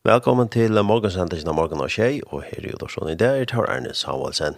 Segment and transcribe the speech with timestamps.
[0.00, 3.48] Velkommen til morgensendelsen av morgen og tjei, og her er jo Udorsson i dag er
[3.50, 4.54] Tar Erne Samuelsen.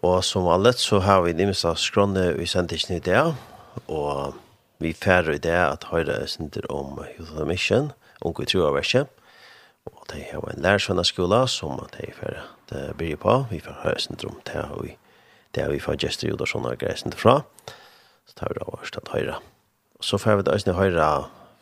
[0.00, 3.34] Og som vanligt så har vi nymest av skrånne i sendelsen i dag,
[3.84, 4.38] og
[4.80, 7.92] vi færre i dag at høyre sender om Youth of Mission,
[8.24, 9.12] unge i troverset,
[9.92, 13.60] og det er en lærersvenn av skola som det er færre det blir på, vi
[13.60, 14.92] får høyre sender om det og
[15.60, 17.42] det vi får gester i Udorsson og sender fra.
[18.24, 19.40] så tar vi da vårt at høyre.
[20.00, 21.14] Så får vi da høyre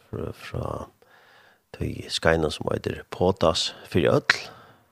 [0.07, 0.67] fra, fra
[1.77, 4.39] tøy skeina som heter Potas for öll.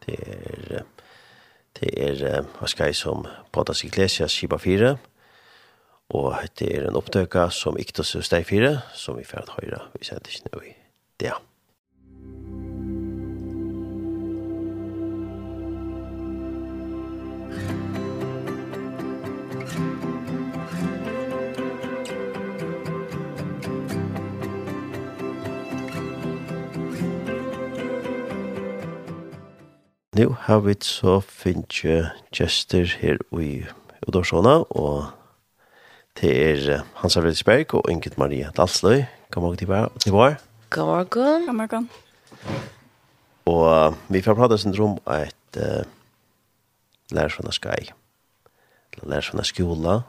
[0.07, 0.83] Det er,
[1.79, 4.97] det er hva skaj som Potas Iglesias kipa 4.
[6.11, 10.27] og det er en opptøka som Iktos Steg 4, som vi fyrir høyra, vi sender
[10.27, 10.75] ikke noe i
[11.23, 11.37] det.
[19.71, 20.10] Thank you.
[30.21, 31.81] nu har vi så finnes
[32.35, 33.65] gjester her i
[34.05, 35.07] Udorsona, og
[36.21, 39.07] det er Hans Arvidsberg og Ingrid Maria Dalsløy.
[39.31, 39.89] God morgen til hver.
[40.05, 40.37] God morgen.
[40.75, 41.91] God morgen.
[43.47, 45.89] Og vi får prate sin rom av et uh,
[47.17, 47.89] lærer skai,
[49.03, 50.01] lærer fra skola,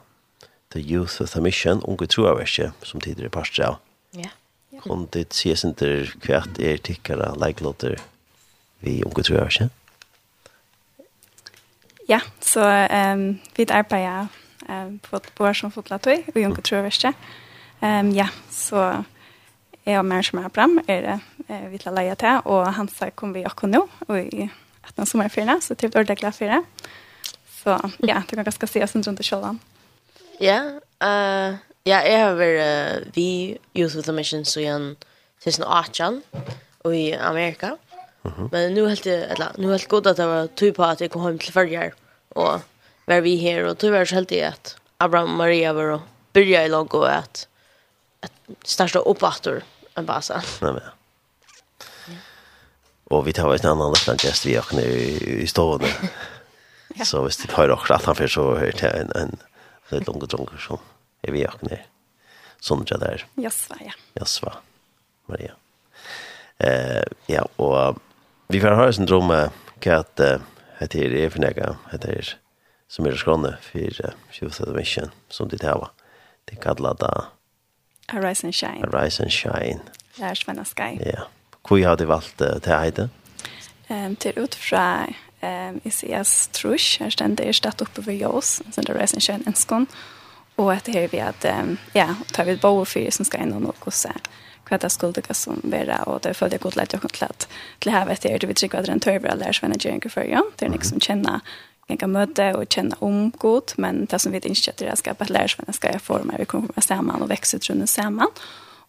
[0.70, 3.76] The Youth of the Mission, unge troaverset, som tidligere parstre av.
[4.14, 4.28] Ja.
[4.90, 7.96] Om det sies ikke hvert er tikkere leiklåter,
[8.80, 9.72] vi unge troaverset?
[12.12, 12.60] Ja, så
[13.14, 14.26] um, vi arbeider
[14.68, 17.12] um, på et bord som fotlatøy og tror Troverste.
[17.80, 19.02] Um, ja, så
[19.86, 21.16] jeg og mer som er fram er det
[21.48, 24.48] uh, vi til å leie til, og han sa kom vi akkurat nå, og i
[24.84, 26.60] 18 sommerfyrene, så til å ordentlig det.
[27.62, 29.58] Så ja, det kan ganske se oss rundt i kjølene.
[30.42, 30.58] Ja,
[31.00, 34.96] uh, ja, jeg har vært uh, vi Youth with a Mission så igjen
[35.46, 36.20] 2018
[36.84, 37.76] og i Amerika.
[38.22, 38.48] Mm -hmm.
[38.52, 41.22] Men nu helt eller nu helt gott att det var typ på att jag kom
[41.22, 41.90] hem till förra
[42.34, 42.60] och
[43.04, 46.00] var vi här och tyvärr så helt i att Abraham och Maria var och
[46.32, 47.48] börja i lag och att
[48.20, 48.32] att
[48.64, 49.62] starta upp åter
[49.94, 50.42] en basa.
[50.60, 50.82] Nei, men.
[53.04, 55.86] Och vi tar en annan lättnad gest vi och nu i stående.
[56.94, 57.04] ja.
[57.04, 59.36] Så hvis det har akkurat att han för så hör till en en
[59.88, 60.80] lite långa drunker så
[61.22, 61.78] er vi och nu.
[62.60, 63.26] Sånt jag där.
[63.34, 63.92] Jasva, ja.
[64.14, 64.52] Jasva.
[65.26, 65.52] Maria.
[66.58, 67.96] Eh ja, och
[68.48, 70.20] vi får höra en dröm att
[70.82, 72.34] hette er er finega, hette er
[72.92, 75.92] som er skrånne for Shivasat Mission, som de tar
[76.50, 77.30] Det kallar da
[78.08, 78.84] Arise and Shine.
[78.84, 79.80] Arise and Shine.
[80.18, 80.98] Lars Vanna Sky.
[81.00, 81.22] Ja.
[81.68, 83.08] Hvor har du valgt uh, til Heide?
[83.88, 85.06] Um, til ut fra
[85.42, 89.46] um, Isias Trush, her stender jeg stedet oppe ved Jås, som det Arise and Shine
[89.46, 89.86] enskånd,
[90.56, 93.54] og etter her vi at, um, ja, tar vi et bo for som skal inn
[93.56, 94.04] og noe, hos
[94.68, 97.48] hva det skulle det som være, og det følte jeg godt lett og godt lett
[97.80, 100.10] til her vet jeg, du vet ikke hva det er en tørver eller svenner gjerne
[100.10, 101.42] for ja, det er noe som kjenner
[101.90, 105.30] en kan møte og kjenne om godt, men det som vi ikke kjøtter er skapet
[105.30, 108.30] lærer lærersvenner skal jeg få forme, vi kommer sammen og vekse ut rundt sammen,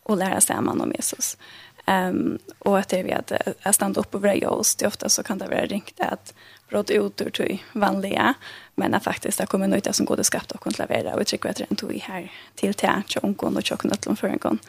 [0.05, 1.37] og lære sammen om Jesus.
[1.85, 3.31] Um, og att det är vi at
[3.65, 4.75] jeg stannar opp och vröja oss.
[4.75, 6.33] Det ofta så kan det være ringt at
[6.69, 8.33] brått ut ur till vanliga.
[8.75, 11.49] Men at faktisk det kommer nöjda som går det og och levere, og jag tycker
[11.49, 12.21] at det er en tog her
[12.55, 14.59] til til, til jag og och jag for för en gång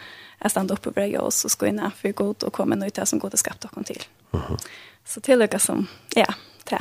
[0.44, 3.06] jag stannar upp och börjar och så ska in for god og komme noe till
[3.06, 4.02] som god och skapt och till.
[4.32, 4.66] Mm -hmm.
[5.04, 6.34] Så tillöka som, ja,
[6.64, 6.78] til.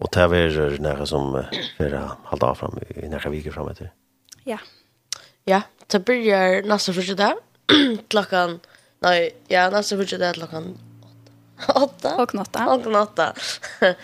[0.00, 1.44] Och det är nära som
[1.76, 3.92] för halda av fram i nära viker fram etter?
[4.44, 4.58] Ja.
[5.44, 7.36] Ja, det börjar nästa första dag.
[8.08, 8.60] klockan,
[9.00, 10.78] nej, ja, nästa första dag klockan
[11.74, 12.16] åtta.
[12.16, 12.66] Og åtta.
[12.68, 13.32] Och åtta.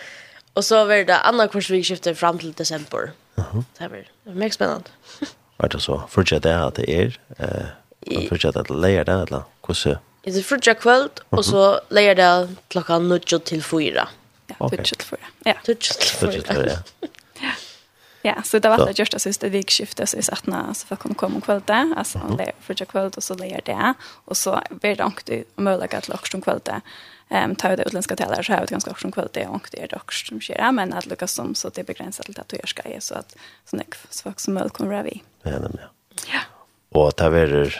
[0.53, 3.11] Och så var det andra kursvikskiftet fram till december.
[3.37, 3.63] Uh -huh.
[3.77, 4.89] Det var mycket spännande.
[5.57, 6.01] Var det så?
[6.09, 7.19] Fortsätter det at det er...
[7.39, 7.65] eh,
[8.11, 9.97] Jeg tror ikke at det leier det, eller hvordan?
[10.25, 14.07] Det er frutja kvöld, og så leier det klokka nødjo til fyra.
[14.49, 14.83] Ja, okay.
[14.83, 15.29] til fyra.
[15.45, 16.81] Ja, nødjo til fyra.
[17.43, 17.51] ja.
[18.25, 21.13] Ja, så det var det just alltså det vikskiftet så i sattna så för kom
[21.13, 22.51] komma kväll där alltså mm -hmm.
[22.59, 23.93] för för kväll och så lägger det
[24.25, 26.81] och så blir det också möjligt att locka som kväll där.
[27.29, 29.87] Ehm ta det utländska talare så här det ganska också kväll det och det är
[29.87, 32.83] dock som sker men att lucka som så det är begränsat till att du ska
[32.99, 33.35] så att
[33.65, 35.23] så näck så folk som möjligt kommer vi.
[35.43, 35.87] Ja, men ja.
[36.33, 36.39] Ja.
[36.99, 37.71] Och ta vidare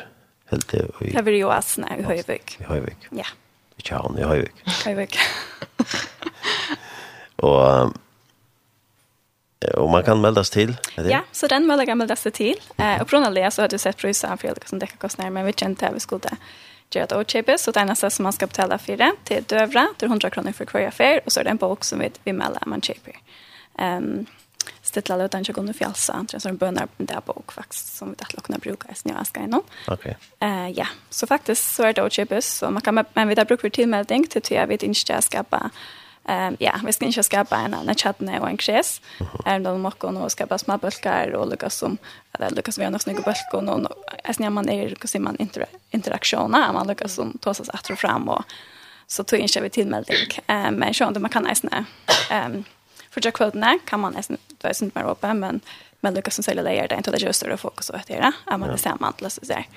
[0.52, 0.88] helt det.
[1.00, 2.58] Det var ju Asen i Höjvik.
[2.62, 3.08] I Høyvik.
[3.12, 3.26] Ja.
[3.78, 4.64] I Kjæren i Høyvik.
[4.86, 5.18] Höjvik.
[7.38, 7.94] og,
[9.82, 10.78] og man kan meldas til?
[10.96, 11.10] Det?
[11.10, 12.62] Ja, så den melder kan meldes til.
[12.78, 15.52] Eh, og det så har du sett priser for det som dekker kostnader, men vi
[15.52, 16.38] kjente at vi skulle
[16.94, 20.08] gjøre det åkjøpes, så det eneste som man skal betale for det, til døvra, til
[20.12, 22.68] 100 kroner for hver affær, og så er det en bok som vi, vi melder
[22.70, 23.18] man kjøper.
[23.82, 24.28] Um,
[24.86, 28.16] stilla lutan jag kunde fjälsa antar så en bönar där på och faktiskt som vi
[28.16, 29.62] tänkte kunna bruka i snöa ska innan.
[29.88, 30.18] Okej.
[30.40, 33.46] Eh ja, så faktiskt så är det också chips så man kan men vi där
[33.46, 33.88] brukar till
[34.42, 35.70] till jag vet inte jag ska bara
[36.28, 39.02] Ehm ja, vi ska inte skapa en annan chatne och en kris.
[39.46, 41.98] Ehm då måste hon och ska skapa små bulkar och lucka som
[42.34, 43.88] eller lucka som vi har något snygga bulkar och någon
[44.24, 48.30] är när man är och ser man inter interaktioner man lucka som tas att fram
[48.30, 48.44] och
[49.08, 50.28] så tog inte vi tillmelding.
[50.48, 51.86] Ehm men så man kan nästan
[52.30, 52.64] ehm
[53.16, 55.62] för jag kvällen kan man nästan det är inte mer öppen men
[56.00, 58.70] men Lucas som säljer är det inte det just det fokus och det är man
[58.70, 59.68] det samman alltså så där.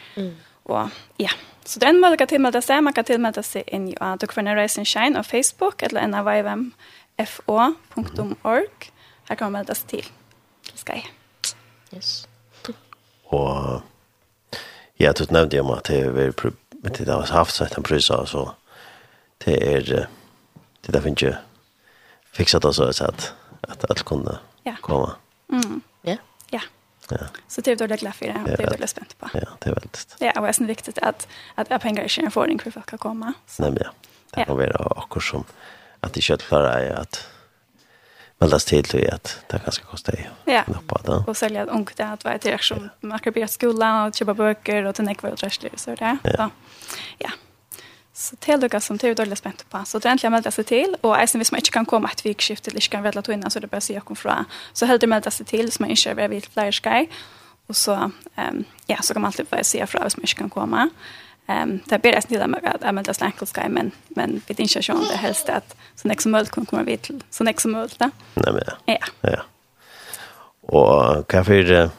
[0.63, 1.31] Och ja,
[1.65, 4.81] så den möjliga tillmäta sig man kan tillmäta sig in i att och kunna raise
[4.81, 6.25] and shine på Facebook eller en av
[7.17, 8.69] navfo.org.
[9.25, 10.07] Här kan man mälta sig till.
[10.73, 11.07] Det ska jag.
[11.93, 12.29] Yes.
[13.25, 13.83] Och
[14.95, 16.33] ja, du nämnde ju att det är
[16.71, 18.55] men det har haft sig en prisa så
[19.45, 20.09] det är
[20.81, 21.35] det där finns ju
[22.39, 24.75] fixat det så att att allt kunde ja.
[24.81, 25.11] komma.
[25.53, 25.81] Mm.
[26.03, 26.17] Ja.
[26.51, 26.61] Ja.
[27.11, 27.17] Ja.
[27.49, 28.43] Så det är det glad för det.
[28.47, 29.29] Det är väldigt spänt på.
[29.33, 30.17] Ja, det är väldigt.
[30.19, 33.01] Ja, och det är viktigt att att jag pengar inte får in för folk att
[33.01, 33.33] komma.
[33.59, 33.91] Nej, ja.
[34.35, 35.45] Det kan vara akkurat som
[36.01, 37.29] att det kött klarar är att
[38.39, 40.53] väldas till till att det kanske kostar ju.
[40.53, 40.65] Ja.
[40.87, 41.25] På det.
[41.27, 42.91] Och sälja ett ungt att vara till reaktion.
[43.01, 46.19] Man kan börja skolan och köpa böcker och till nekvar och träsler så där.
[46.23, 46.51] Ja.
[47.19, 47.31] Ja.
[48.19, 49.83] Så till är det som det är dåligt spänt på.
[49.87, 50.97] Så det är egentligen att melda sig till.
[51.01, 53.51] Och även om man inte kan komma ett vikskift eller inte kan välja till innan
[53.51, 54.45] så det börjar se jag kom från.
[54.73, 57.11] Så helt det melda sig till så man inte är vid flera skaj.
[57.67, 60.51] Och så, um, ja, så kan man alltid börja se från om man inte kan
[60.51, 60.89] komma.
[61.47, 62.51] Um, det blir nästan till att
[62.83, 66.33] man melda sig en skaj men, men vid inkörsjon det helst att så nästa som
[66.33, 68.01] möjligt kan komma vid till så nästa som möjligt.
[68.01, 68.73] Nej men ja.
[68.85, 68.99] Ja.
[69.21, 69.43] ja.
[70.61, 71.91] Och kan alter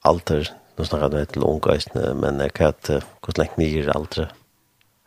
[0.00, 4.16] allt det, nu snackar du ett långt men jag kan inte gå länge ner allt
[4.16, 4.28] det.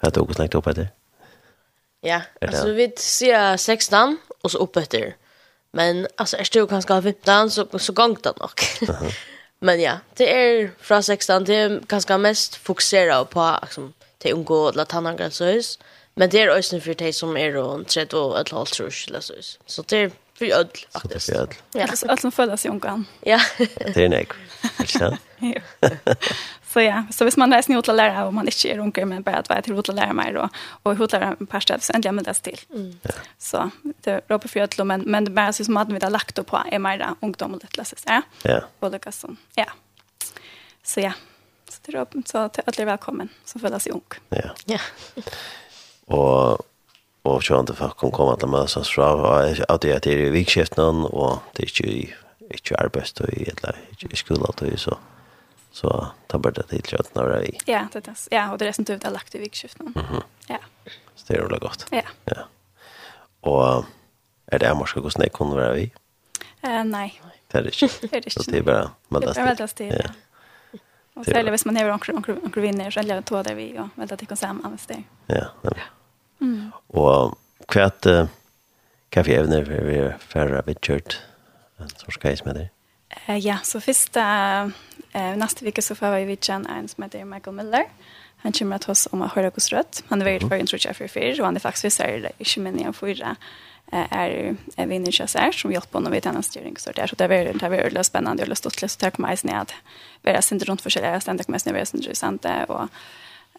[0.03, 0.91] Vet du hvordan lengt opp etter?
[2.03, 5.13] Ja, altså vi sier 16, og så opp etter.
[5.73, 8.65] Men altså, er det jo kanskje 15, så, så gångt det nok.
[9.63, 14.71] Men ja, det er fra 16, det er kanskje mest fokuseret på liksom, til unngå
[14.75, 15.55] la tannangre så.
[16.15, 19.19] Men det er også för de som er rundt 30 og et halvt trus, eller
[19.19, 19.33] så.
[19.65, 21.25] Så det er för ødel, faktisk.
[21.25, 21.55] Så det er for ødel.
[21.75, 23.07] Ja, Alltså, alt som följer sig ungan.
[23.25, 23.39] Ja.
[23.57, 24.33] det er nek,
[24.79, 25.19] ikke sant?
[26.73, 29.23] Så ja, så hvis man läser ni utla lära och man inte är runkar men
[29.23, 30.49] bara att vara till utla lära mig då
[30.83, 32.59] och utla lära en par städer så ändligen med det till.
[32.69, 32.99] Mm.
[33.37, 36.37] Så det råper för att men men det bara så som att vi har lagt
[36.39, 38.03] upp på är mer ungdom och det läses.
[38.07, 38.21] Ja.
[38.43, 38.61] Ja.
[38.79, 39.65] Och det kan ja.
[40.83, 41.13] Så ja.
[41.69, 44.11] Så det råper, så till alla välkommen som följer sig ung.
[44.29, 44.49] Ja.
[44.65, 44.79] Ja.
[46.07, 46.61] og,
[47.21, 51.05] og så inte för kom komma till mig fra, og at det er till vikskiften
[51.05, 52.13] og det är ikke,
[52.51, 53.75] inte arbetsdag i eller
[54.11, 54.97] i skolan då så.
[55.73, 57.57] Så tar bara det till kött när vi.
[57.65, 59.93] Ja, det är Ja, och det resten typ är lagt i vikskiften.
[59.95, 60.21] Mm.
[60.47, 60.57] Ja.
[61.15, 61.85] Så det är roligt gott.
[61.91, 62.01] Ja.
[62.25, 62.37] ja.
[63.39, 63.85] Och
[64.45, 65.91] är det amorska hos nej kunde vara vi?
[66.61, 67.21] Eh, nej.
[67.47, 67.97] Det är det inte.
[68.07, 68.51] det är det inte.
[68.51, 69.35] Det är bara meldast.
[69.35, 70.09] Det är väl det, ja.
[71.13, 74.19] Och särskilt hvis man har onkel vinner så eller två där vi och väldigt att
[74.19, 75.03] det samman det.
[75.25, 75.71] Ja, ja.
[76.41, 76.71] Mm.
[76.87, 78.05] Och kvärt
[79.09, 81.21] kaffeävner vi färra vi kört
[81.77, 82.69] en sorts case med det.
[83.33, 84.71] Ja, så första
[85.13, 87.85] Eh, nästa vecka så får vi vidja en som heter Michael Miller.
[88.37, 90.03] Han kommer att oss om att höra hos rött.
[90.07, 91.39] Han är väldigt för tror jag för fyr.
[91.39, 93.35] och han är faktiskt visare i kymmen av fyra
[93.91, 97.15] är är vi inte så här som hjälper honom vid hennes styrning så där så
[97.15, 99.71] det är väldigt det är väldigt spännande och lustigt så tack mig snäd.
[100.21, 102.87] Vi är inte runt för sig ständigt med snäv är intressant och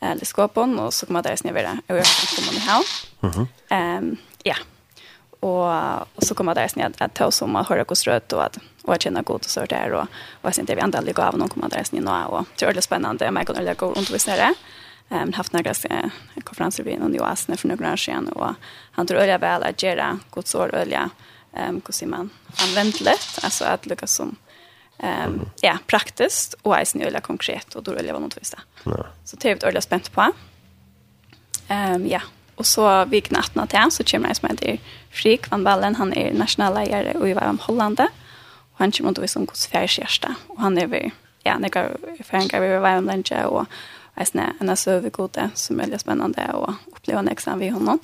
[0.01, 2.05] eller skåpon och så kommer det snäv vara och jag
[2.37, 2.83] kommer ni här.
[3.21, 3.49] Mhm.
[3.69, 4.57] Ehm ja.
[5.41, 8.45] Och och så kommer det snäv att ta oss om att höra hos rött och
[8.45, 10.07] att och att känna gott och så där och
[10.43, 12.67] vad sen det vi ändå aldrig av någon kommer där in nu och det är
[12.67, 14.55] väldigt spännande går kan lägga runt och det.
[15.11, 15.75] Ehm haft några
[16.45, 18.55] konferenser vid någon US när för några år sedan och
[18.93, 21.11] han tror öliga väl att göra gott så öliga
[21.53, 22.31] ehm hur ser man
[22.69, 24.37] använt lätt alltså att lyckas som
[24.99, 28.59] ehm ja praktiskt och är snöla konkret och då öliga jag vara tvista.
[28.85, 29.07] Ja.
[29.25, 30.33] Så det är öliga spänt på.
[31.69, 32.21] Ehm ja,
[32.57, 34.79] Och så vi knattna till så kommer jag som heter
[35.11, 35.95] Frik van Ballen.
[35.95, 38.09] Han är nationallägare och i var om Hollande.
[38.75, 40.35] Og han kommer til å vise om hvordan færre kjæreste.
[40.55, 41.11] Og han er ved,
[41.47, 43.67] ja, han er færinger ved vei om lunsje, og
[44.17, 48.01] jeg er en søvegode som er veldig spennende, og opplever en ekstra ved honom.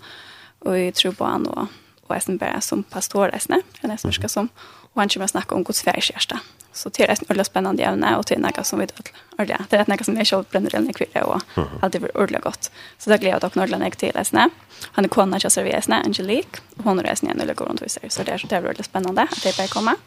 [0.66, 1.68] Og jeg tror på han, og,
[2.06, 4.50] og jeg er bare som pastor, jeg er en smørske som,
[4.90, 6.40] og han kommer til å snakke om hvordan færre kjæreste.
[6.72, 9.64] Så det er et ordentlig spennende evne, og det er noe som vi dødler.
[9.70, 12.70] Det er noe som jeg selv brenner inn i kvirre, og alt er ordentlig godt.
[12.98, 14.48] Så det gleder jeg dere ordentlig meg til, Esne.
[14.96, 17.72] Han er kona til å servere, Esne, Angelique, og hun er Esne, en ordentlig god
[17.72, 19.98] rundt hos Så det er, det er ordentlig spennende, at det bare kommer.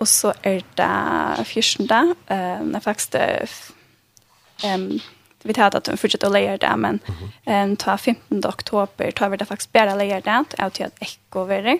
[0.00, 1.84] Og så er det 14.
[1.84, 1.96] Uh,
[2.28, 3.48] det er faktisk det
[4.64, 5.00] um,
[5.42, 6.98] vi tar att hun fortsetter å leie det, men
[7.46, 8.42] um, ta 15.
[8.44, 11.78] oktober tar vi det faktiskt bara leie det, og till at echo över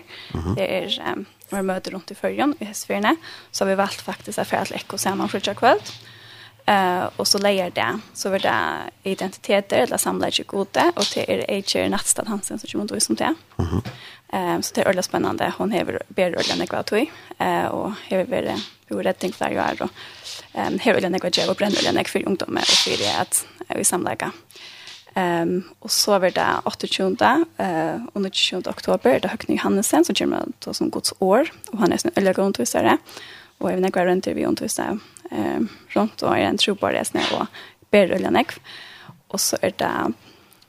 [0.55, 3.15] Det är um, vi møter rundt i førjen, i hestfyrene,
[3.51, 5.93] så har vi valgt faktisk at for at ekko sammen fortsatt kveld.
[6.69, 11.25] Uh, og så leier det, så var det identiteter, eller samler ikke gode, og till
[11.27, 13.35] er Eijer Nattstad Hansen som kommer til å vise om det.
[13.57, 13.89] Mm -hmm.
[14.31, 15.53] Ehm så det är ordentligt spännande.
[15.57, 18.51] Hon har ber ordentligt kvar tog eh och har väl
[18.87, 19.89] hur rätt tänkt där jag är då.
[20.53, 23.45] Ehm har ordentligt kvar jag och bränner ordentligt för ungdomar och för det att
[23.77, 24.31] vi samlägga.
[25.13, 30.45] Ehm och så var det 28 eh under 28 oktober det Högny Hannesen som kommer
[30.59, 32.97] då som Guds år och han är en öliga grundvisare
[33.57, 34.99] och även några intervju vi säger.
[35.31, 37.45] ehm runt och är en tro på det snä och
[37.91, 38.59] ber ordentligt.
[39.27, 40.13] Och så är det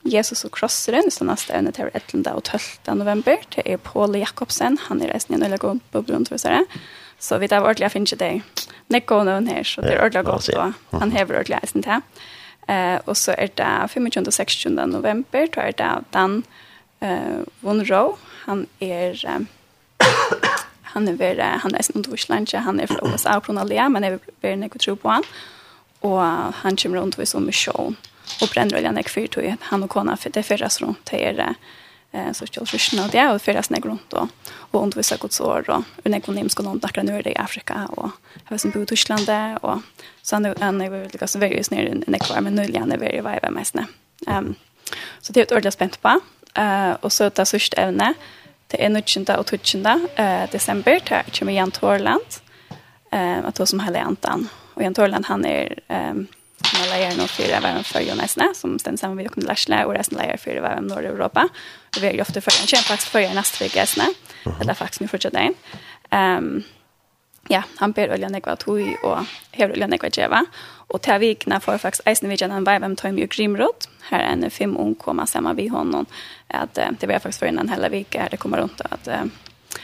[0.03, 2.25] Jesus og krosseren, så neste evne til 11.
[2.33, 2.95] og 12.
[2.99, 6.65] november, det er Paul Jakobsen, han er reisende i en øyne god bobleundervisere.
[7.19, 8.31] Så vi tar ordentlig å finne det.
[8.91, 12.27] Nekko og noen her, så det er ordentlig godt, og han hever ordentlig reisende til.
[12.67, 14.27] Eh, og så er det 25.
[14.27, 14.75] og 26.
[14.91, 16.43] november, da er det Dan
[17.01, 19.19] eh, Wonrow, han er...
[19.23, 19.41] Eh,
[20.93, 24.13] han er vera, han er sånn Tyskland, han er fra USA og Kronalia, men jeg
[24.13, 25.23] vil være nekko tro på han.
[26.05, 26.19] Og
[26.59, 27.97] han kommer rundt ved som misjon
[28.41, 31.55] och bränner oljan ek för og han och kona för det fyrras rundt her
[32.13, 34.27] eh så skulle ryssna snart det och förras ner runt då
[34.71, 38.09] och undervisa Guds ord och unekonim ska någon tackla nu i Afrika och
[38.43, 39.29] har som bor i Tyskland
[39.61, 39.79] och
[40.21, 42.97] så nu är det väl liksom väldigt ner i en kvar men nu igen är
[42.97, 43.75] väldigt vibe mest
[44.27, 44.55] Ehm
[45.21, 46.19] så det är ett ordentligt spänt på.
[46.55, 48.13] Eh och så det sista ämne
[48.67, 52.29] det är nu 20 och 20 eh december till kommer Jan Torland.
[53.11, 56.27] Eh att då som hela antan och Jan Torland han är ehm
[56.67, 59.95] som er leier nå for verden for Jonesene, som stender sammen med Jokken Lærsle, og
[59.97, 61.47] resten leier for verden Nord-Europa.
[61.93, 65.03] Og vi er jo ofte for en kjent faktisk for neste vik Det er faktisk
[65.03, 65.55] mye fortsatt en.
[66.11, 66.63] Um,
[67.49, 70.43] ja, han ber olja nekva tog og hever olja nekva djeva.
[70.93, 73.87] Og til vikene får faktisk eisen vi kjenner en vei hvem tar mye grimrot.
[74.09, 76.07] Her er en fem ung kommer sammen vi honom.
[76.49, 79.23] At, uh, det var faktisk for en hele vik her det kommer rundt at uh,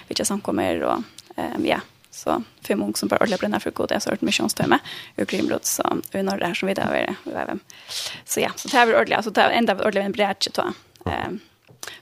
[0.07, 1.03] vi ikke samkommer og
[1.35, 1.79] um, ja,
[2.23, 4.79] Så fem många som bara ordla bränna för god är sort missionstämme
[5.17, 7.59] och grimrot så vi når det här som vi där är.
[8.25, 10.73] Så ja, så det här är ordla så det enda ordla en brädche då.
[11.11, 11.39] Ehm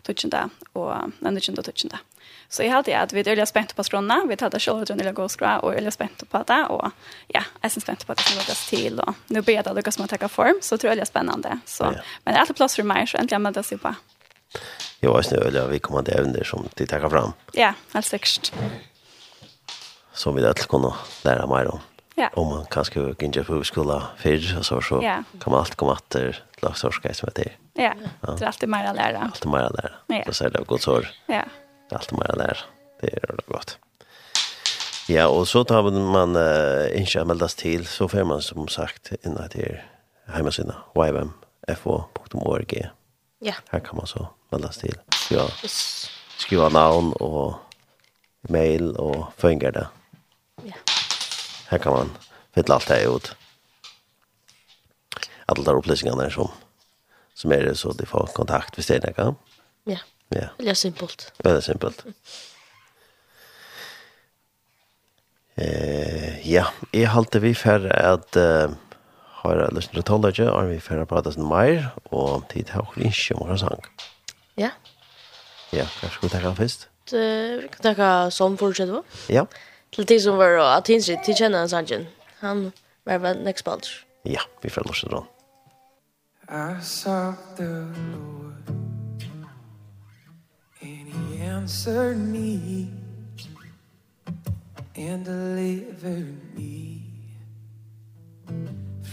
[0.02, 2.00] touchen där och den touchen då touchen där.
[2.50, 4.26] Så jag hade att vi är väldigt spänta på skrona.
[4.30, 6.66] Vi tar det själva till lilla gåskra och är väldigt spänta på det.
[6.66, 6.92] Och
[7.28, 9.00] ja, jag är spänt på att det ska låtas till.
[9.00, 10.60] Och nu ber jag att det som tacka form.
[10.62, 11.60] Så tror jag det är spännande.
[11.66, 11.84] Så.
[11.84, 11.94] Men
[12.24, 13.08] det är alltid plats för mig.
[13.08, 13.96] Så äntligen meldas jag på.
[15.00, 15.68] Jo, jag är.
[15.68, 17.32] Vi kommer att även som de tackar fram.
[17.52, 18.54] Ja, helt säkert
[20.18, 20.92] som vi alltid kunne
[21.24, 21.80] lære mer om.
[22.18, 22.30] Ja.
[22.34, 23.96] Om man kanske inte på skola
[24.26, 25.24] og så så ja.
[25.42, 26.16] kan man allt komma att
[26.62, 27.58] lagsorska som heter.
[27.74, 27.94] Ja.
[28.22, 28.34] ja.
[28.34, 29.20] Det er alltid mer å lære.
[29.22, 29.92] Alltid mer å lære.
[30.10, 30.34] Ja.
[30.34, 31.10] Så er det godt sår.
[31.28, 31.44] Ja.
[31.90, 32.64] Det er alltid mer å lære.
[33.02, 33.78] Det er det godt.
[35.08, 39.38] Ja, og så tar man uh, ikke meldes til, så får man som sagt inn
[39.54, 39.78] til
[40.34, 41.32] hjemmesiden, hemsidan
[41.70, 42.74] ymfo.org.
[43.46, 43.54] Ja.
[43.72, 44.98] Her kan man så meldes til.
[45.32, 45.46] Ja.
[46.38, 47.56] Skriva navn og
[48.50, 49.88] mail og fungerer det.
[51.70, 52.12] Her kan man
[52.56, 53.36] fylla allt det ut.
[55.46, 56.52] Alla de upplysningarna som,
[57.34, 59.36] som är det så de får kontakt med Stena, kan?
[59.84, 59.98] Ja.
[60.30, 60.48] Ja.
[60.58, 61.34] är simpelt.
[61.38, 62.06] Väldigt simpelt.
[65.56, 68.76] Eh, ja, jeg halte vi for at uh,
[69.42, 72.70] har lyst til å tåle ikke, og vi for å prate sånn mer, og tid
[72.76, 73.82] har vi ikke om hva sang.
[74.60, 74.70] Ja.
[75.74, 76.86] Ja, hva skal vi takke først?
[77.10, 79.24] Vi kan takke sånn fortsatt også.
[79.34, 79.48] Ja.
[79.48, 79.48] Ja.
[79.98, 82.08] Til de som var att Tinsi, till kjenner han angen.
[82.40, 82.72] Han
[83.06, 84.06] var vel next bulge.
[84.24, 85.26] Ja, vi får låsa då.
[86.50, 88.72] I sought the Lord
[90.82, 92.88] And he answered me
[94.96, 97.02] And delivered me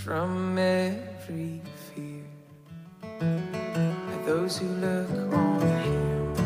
[0.05, 2.25] From every fear
[3.21, 6.37] And those who look on him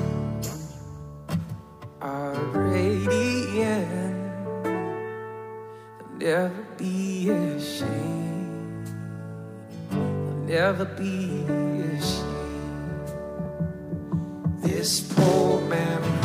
[2.00, 3.27] Are radiant
[6.20, 8.88] never be ashamed
[9.92, 9.98] I'll
[10.46, 11.44] never be
[11.96, 12.28] ashamed
[14.62, 16.17] This poor man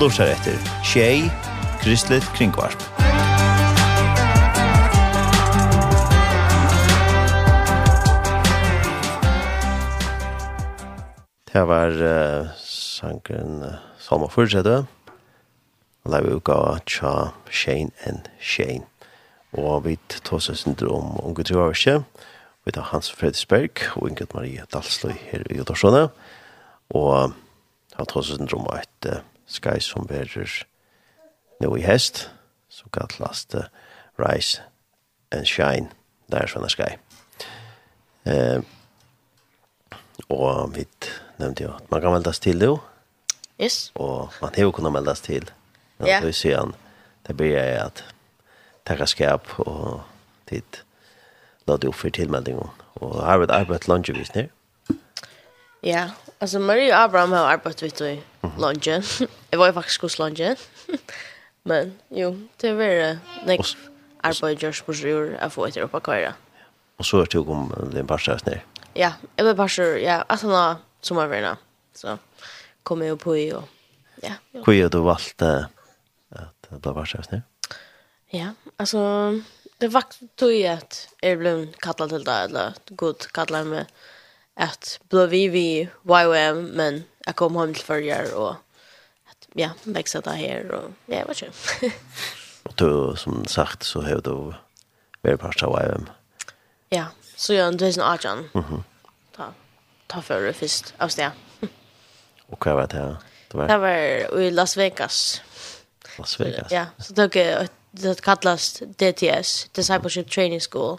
[0.00, 1.26] og lortar etter Tjei,
[1.82, 2.80] Kristelig Kringvarp.
[11.50, 14.28] Det var uh, sangen uh, Salma
[14.64, 14.86] det
[16.08, 18.86] Leiv uka tja Shane and Shane.
[19.52, 22.04] Og vi tås oss om unge tru av ikke.
[22.64, 26.08] Vi tar Hans Fredsberg og Inget Marie Dalsløy her i Jodorsone.
[26.88, 27.34] Og
[27.96, 30.52] han tås oss om et uh, skai som verer
[31.60, 32.28] nu i hest,
[32.70, 33.66] så kallast uh,
[34.18, 34.62] Rise
[35.32, 35.90] and Shine,
[36.30, 36.94] der sånne skai.
[38.28, 38.60] Eh,
[40.28, 40.84] og vi
[41.40, 42.78] nevnte jo at man kan meldas til jo.
[43.60, 43.92] Yes.
[43.94, 45.50] Og man har jo kunnet meldas til.
[46.00, 46.06] Ja.
[46.06, 46.26] Yeah.
[46.26, 46.74] Det ser han,
[47.26, 48.04] det blir jeg at
[48.86, 50.02] takka skap og
[50.48, 50.82] tid
[51.68, 52.70] la det opp for tilmeldingen.
[53.00, 54.48] Og har vi et arbeid langtvis ned?
[55.82, 56.10] Ja,
[56.42, 58.22] Alltså Maria och Abraham har arbetat vid i
[58.58, 59.02] lunchen.
[59.50, 60.56] Jag var ju faktiskt hos lunchen.
[61.62, 63.60] Men jo, det är väl nek
[64.22, 66.34] arbetet görs på sjur att få ett Europa köra.
[66.96, 68.64] Och så är det ju om din parstas ner.
[68.94, 71.56] Ja, jag var parstas, ja, alltså har sommarvärna.
[71.94, 72.18] Så
[72.82, 73.68] kom jag på i och
[74.22, 74.32] ja.
[74.52, 77.42] Hur har du valt att bli parstas ner?
[78.30, 78.98] Ja, alltså
[79.78, 83.86] det var tog ju att jag blev kallad till det eller god kallar mig
[84.60, 88.50] att blev vi vi YWM men jag kom hem till förra och
[89.30, 91.52] att ja, växa det här och ja, vad kul.
[92.64, 94.52] og du, som sagt så har du
[95.22, 96.08] vært part av YWM.
[96.88, 98.48] Ja, så jag inte sen Arjan.
[98.54, 98.82] Mhm.
[99.36, 99.52] Ta
[100.06, 101.32] ta för det först av det.
[102.48, 103.16] og hva var det?
[103.48, 105.42] Det var Det var i Las Vegas.
[106.18, 106.72] Las Vegas.
[106.72, 110.98] Ja, så tog jag det kallas DTS, Discipleship Training School.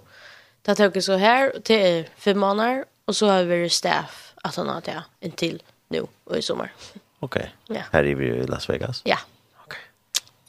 [0.62, 4.70] Det tog jag så här till fem månader Och så har vi staff att han
[4.70, 6.74] har det intill nu och i sommar.
[7.20, 7.56] Okej.
[7.68, 7.82] Ja.
[7.92, 9.02] Här er vi i Las Vegas.
[9.06, 9.18] Ja.
[9.58, 9.80] Okej.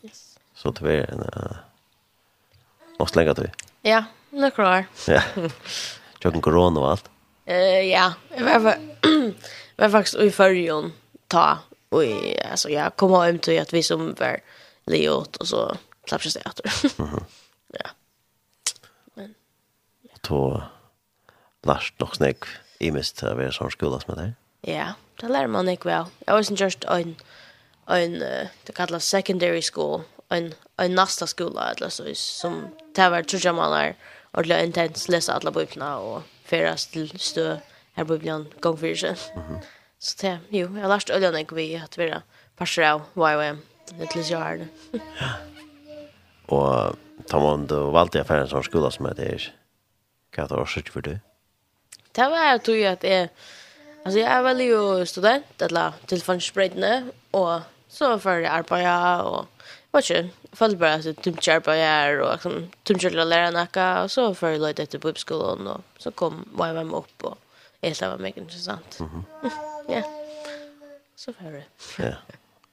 [0.03, 0.39] Yes.
[0.55, 1.57] Så det är en uh,
[2.99, 3.51] måste lägga till.
[3.81, 4.85] Ja, nu klar.
[5.07, 5.23] Ja.
[6.19, 7.11] Jag kan corona och allt.
[7.45, 8.77] Eh uh, ja, jag var
[9.77, 10.93] var faktiskt i förrjon
[11.27, 12.03] ta och
[12.51, 14.41] alltså jag kom hem till att vi som var
[14.87, 17.01] Leot och så klappades det åter.
[17.03, 17.25] Mhm.
[17.73, 17.91] ja.
[19.15, 19.35] Men
[20.03, 20.15] ja.
[20.21, 20.63] då
[21.69, 22.49] lært nok snakk
[22.83, 24.33] i mist av er sånn skola som er der.
[24.67, 24.87] Ja,
[25.21, 26.11] det lærer man ikke vel.
[26.27, 27.15] Jeg var just en,
[27.91, 32.65] en uh, det kalles secondary school, en, en nasta skola, eller så, som
[32.97, 33.95] det var tror man er
[34.33, 37.57] ordentlig intens, lese alle bøyplene og feres til stø
[37.97, 39.29] her bøyplene gang for seg.
[40.03, 42.25] Så det, jo, jeg har lært ordentlig ikke vi at vi er
[42.59, 43.61] parser av YWM,
[43.93, 44.67] det til jeg har det.
[45.21, 45.29] Ja,
[46.51, 46.99] og
[47.31, 49.47] tar man det valgte jeg ferdig en sånn skola som er der.
[50.35, 51.21] hva er det årsøk for det?
[52.15, 53.29] Det var jeg tror at jeg,
[54.05, 59.47] altså jeg er veldig jo student eller till fanspredne och så jeg det og jeg
[59.93, 64.11] vad kör fall bara så typ charpa är og liksom tømte å lære noe, og
[64.11, 67.39] så för lite efter bibelskolan og så kom var jag med upp och
[67.81, 69.01] det var mycket interessant.
[69.01, 69.25] Mhm.
[69.89, 70.03] ja.
[71.17, 71.65] Så för det.
[71.99, 72.15] Ja.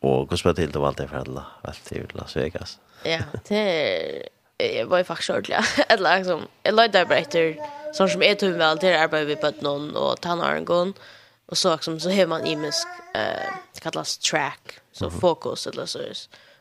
[0.02, 1.46] Og hur til det till allt det för alla?
[1.64, 2.80] Allt till Las Vegas.
[3.06, 5.80] ja, det jeg var ju faktiskt ordentligt.
[5.90, 7.56] Eller liksom, jeg lade bare etter
[7.94, 10.94] sånn som är tog med allt det vi arbetet vid Bötnon och Tannarngon.
[11.46, 15.20] Och så liksom, så har man imisk, eh, det kallas track, så mm -hmm.
[15.20, 16.00] fokus eller så.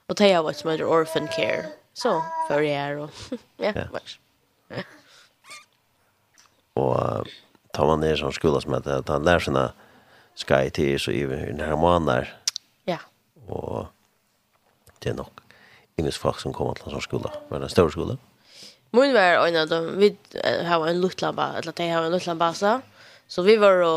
[0.07, 1.67] Och det har varit som heter orphan care.
[1.95, 3.11] Så, før jeg er og,
[3.57, 3.91] ja, yeah.
[3.91, 4.21] faktisk.
[6.75, 7.27] og Och
[7.73, 9.73] tar man ner som skola som heter, att han lär sina
[10.35, 12.37] sky så i den här månader.
[12.85, 12.99] Ja.
[13.47, 13.87] Och
[14.99, 15.48] det är nog
[15.99, 18.17] ingen folk som kommer til en sånn skola, men en større skola?
[18.97, 20.15] Min var en av dem, vi
[20.65, 22.53] har en luttlampa, eller de har en luttlampa,
[23.29, 23.95] så vi var jo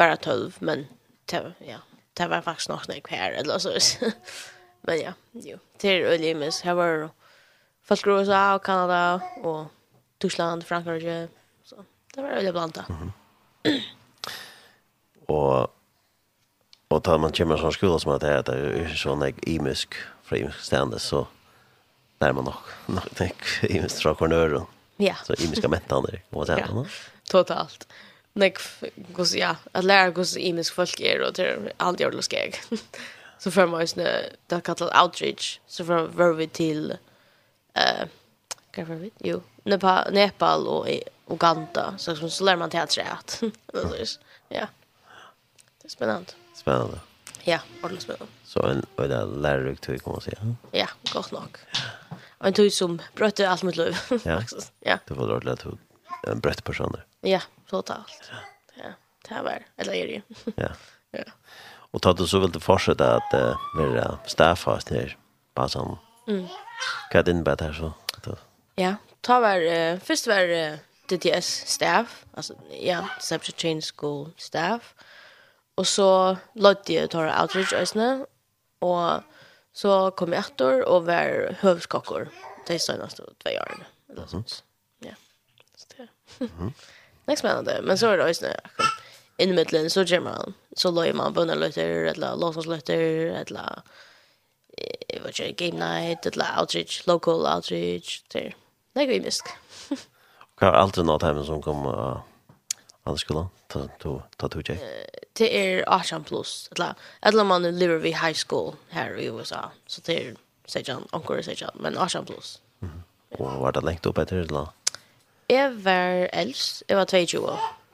[0.00, 0.86] bara tolv, men
[1.28, 1.82] det, ja,
[2.16, 3.74] det var faktisk nok nek her, eller så.
[4.88, 7.10] men ja, jo, det er øyelig mis, her var
[7.84, 9.02] folk i USA og Kanada
[9.42, 9.66] og
[10.20, 11.26] Tyskland, Frankrike,
[11.64, 11.84] så
[12.14, 12.86] det var øyelig blant da.
[15.28, 15.70] Og
[16.90, 19.94] og tar man kommer sånn skola som at det er sånn jeg imisk
[20.26, 21.22] fra imisk stendet, så
[22.20, 22.54] närmar nog
[22.86, 24.62] nog tänk i mest från corner
[24.96, 25.14] Ja.
[25.26, 26.22] Så i miska mätta där.
[26.28, 26.88] Vad säger han?
[27.24, 27.88] Totalt.
[28.32, 28.54] Nej,
[29.14, 32.60] gus ja, att lära gus i misk folk är och det är aldrig ordentligt skeg.
[33.38, 36.96] Så för mig snö det kallas outreach så för var vi till
[37.74, 38.06] eh
[38.70, 39.10] kan var vi?
[39.18, 40.88] Jo, Nepal, Nepal och
[41.26, 43.42] Uganda så så, så lär man teater att.
[44.48, 44.66] Ja.
[45.78, 46.32] Det är spännande.
[46.54, 47.00] Spännande.
[47.44, 48.26] Ja, ordentligt spännande.
[48.44, 50.54] Så en, och en lärare tog kommer att säga.
[50.70, 51.56] Ja, gott nog.
[52.09, 52.09] Ja
[52.44, 53.96] en tog som brøtte allt mitt liv.
[54.24, 54.42] ja.
[54.80, 54.98] ja.
[55.06, 55.78] Det var dåligt att hon
[56.22, 56.96] en brött person.
[57.20, 58.30] Ja, totalt.
[58.30, 58.36] Ja.
[58.82, 58.92] ja.
[59.28, 60.22] Det här var, eller är det
[60.54, 60.68] ja.
[61.10, 61.24] ja.
[61.92, 65.18] Och tatt du så vill du fortsätta att uh, vara stäfast ner
[65.54, 65.98] på sån.
[66.28, 66.46] Mm.
[67.12, 67.92] Vad innebär det här så?
[68.74, 70.76] Ja, ta var, uh, först var uh,
[71.06, 74.94] DTS staff, alltså ja, Subject Chain School staff.
[75.74, 78.26] Och så låt jag ta outreach ösna
[78.78, 79.22] och
[79.80, 82.28] Så kom jag efter och var hövskockor
[82.66, 83.84] de senaste två åren.
[84.12, 84.64] Eller sånt.
[84.98, 85.14] Ja.
[85.76, 86.08] Så det är.
[87.24, 87.80] Nästa spännande.
[87.82, 88.46] Men så är det också
[89.36, 93.00] in mittlen så gör man så lojer man bönor lötter eller låtsas lötter
[93.42, 93.82] eller
[94.78, 98.56] eh vad jag game night eller outreach local outreach där.
[98.92, 99.44] Det går vi misk.
[100.56, 102.20] Hva Och allt något hem som kommer
[103.02, 104.78] alla skolan ta ta ta tog jag.
[105.32, 106.70] Det är 18 plus.
[106.76, 109.70] Alla eller man lever vid high school här i USA.
[109.86, 110.34] Så det är
[110.64, 112.62] säger han onkel säger han men 18 plus.
[112.82, 113.02] Mm.
[113.38, 114.72] Var det längt upp efter eller då?
[115.46, 117.50] Jag var äldst, jag var 22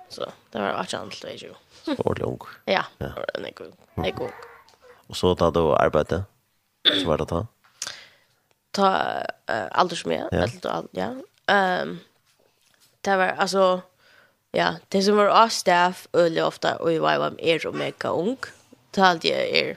[0.08, 1.54] Så det var 18 till 22.
[1.84, 2.38] Så ordentlig ung.
[2.64, 3.72] Ja, det var en god.
[3.94, 4.30] En god.
[5.06, 6.24] Och så tar du arbete?
[7.02, 7.46] Så var det då?
[8.70, 8.88] Ta
[9.50, 10.38] uh, aldrig med, ja.
[10.38, 11.14] eller ja.
[11.46, 11.98] Ehm um,
[13.00, 13.82] det var alltså
[14.56, 18.36] Ja, det som var av staff öle ofta och i var är och mega ung.
[18.90, 19.76] Talde jag är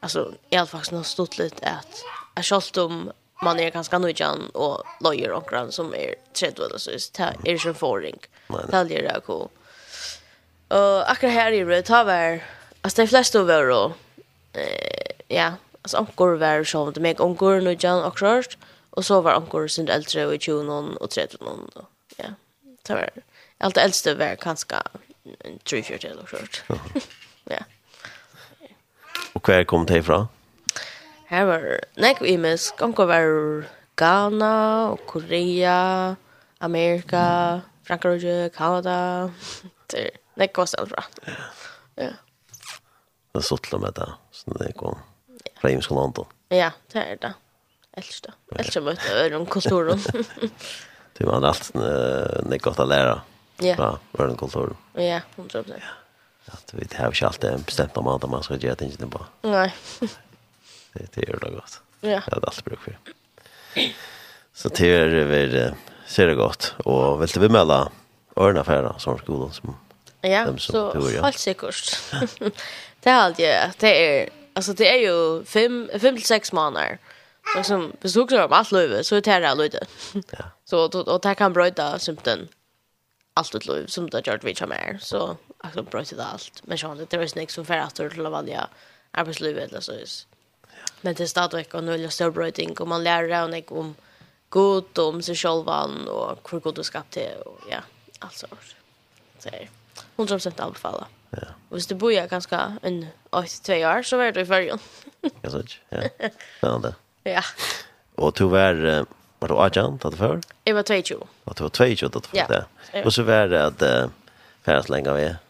[0.00, 2.02] alltså i alla fall något stort lite att
[2.34, 3.12] jag skolt om
[3.42, 7.58] man är ganska nöjd och lawyer och grann som är tredje eller så är det
[7.58, 8.18] som förring.
[8.70, 9.48] Talde jag det cool.
[10.68, 12.44] Och akkurat här i det var
[12.82, 13.92] alltså de flesta var då
[14.52, 18.58] eh ja, alltså ankor var så det mig ankor nöjd och klart
[18.90, 21.36] och så var ankor sin äldre och 20 och 30
[21.74, 21.86] då.
[22.16, 22.24] ja
[22.82, 23.10] det var
[23.58, 24.82] allt det äldste var ganska
[25.64, 26.62] 3-4 till och sånt.
[27.44, 27.58] ja.
[29.32, 30.28] Och var kom det ifrån?
[31.26, 33.64] Här var nek vi med skonko var
[33.96, 36.16] Ghana och Korea,
[36.58, 37.60] Amerika.
[37.84, 39.30] Frankrike, Kanada.
[39.86, 41.04] Det nek var så bra.
[41.24, 41.32] Ja.
[41.94, 42.10] Ja.
[43.32, 44.12] Det sottla med det.
[44.30, 44.98] Så det kom.
[45.60, 46.14] Fra himmelskolan.
[46.48, 47.34] Ja, det är det.
[47.92, 48.32] Äldsta.
[48.56, 50.00] Äldsta möte öron kulturen
[51.20, 51.70] det var allt
[52.50, 53.20] det gott att lära.
[53.56, 53.74] Ja.
[53.76, 55.06] Bra, var den.
[55.06, 55.64] Ja, 100%.
[55.66, 56.52] Ja.
[56.52, 59.26] Att vi har ju alltid en bestämt om att man ska göra tänkte på.
[59.42, 59.74] Nej.
[60.92, 61.80] det det gör det gott.
[62.00, 62.08] Ja.
[62.08, 62.98] Det är allt bruk för.
[64.52, 65.74] Så det är väl
[66.06, 67.88] ser det gott och vill du mellan
[68.36, 69.76] örna färra som skolan som
[70.20, 71.98] Ja, så helt säkert.
[73.00, 76.98] det är allt det är alltså det är ju 5 5 till 6 månader.
[77.56, 79.70] Och som besöker om allt löv så är det här löv.
[80.12, 80.44] Ja.
[80.64, 82.48] Så och och det kan bryta symptom
[83.34, 86.62] allt ett löv som det gjort vi som är så alltså bryta det allt.
[86.64, 88.68] Men så det är snäck som för att till att välja
[89.10, 89.92] arbetslövet eller så.
[91.00, 93.94] Men det är stadigt och nu är stor brytning och man lär sig om
[94.48, 97.78] god om sig själva och hur god du ska det och ja,
[98.18, 98.76] allt sånt.
[99.38, 99.68] Så är det
[100.16, 101.06] 100% anbefala.
[101.30, 101.38] Ja.
[101.68, 104.78] Och hvis du bor jag ganska en 8-2 år så var du i färgen.
[105.42, 106.02] Jag såg, ja.
[106.58, 106.94] Spännande.
[107.24, 107.42] Ja.
[108.16, 108.80] Og du var,
[109.40, 110.40] var du Ajan, tatt før?
[110.66, 111.20] Jeg var 22.
[111.20, 112.64] Og du var 22, tatt før, ja.
[112.94, 113.04] ja.
[113.04, 114.34] Og så var det at uh,
[114.66, 115.40] færdes lenge vi er?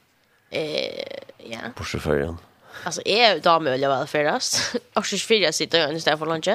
[0.50, 1.70] Eh, ja.
[1.76, 2.38] På sjåføren.
[2.84, 4.76] Alltså är ju dam väl väl förrast.
[4.94, 6.48] Och så fyra sitter jag istället för lunch.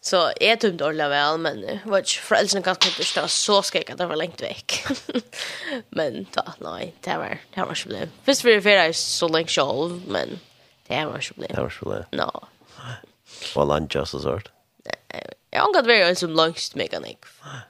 [0.00, 4.06] Så är typ dåliga väl men vad föräldrarna kan inte stå så skäck att det
[4.06, 4.86] var långt veck.
[5.88, 8.08] men då nej, det var det var så blev.
[8.24, 10.40] Visst för det är så länge själv men
[10.86, 11.48] det var så blev.
[11.48, 12.04] Det var så blev.
[12.10, 12.30] Nej.
[13.54, 14.48] Vad lunch och sånt.
[15.50, 17.18] Jag har gått vara som långst mekanik.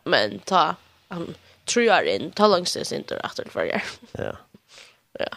[0.05, 0.75] Men ta
[1.09, 4.37] han tror jag in ta långst inte efter för Ja.
[5.13, 5.29] Ja.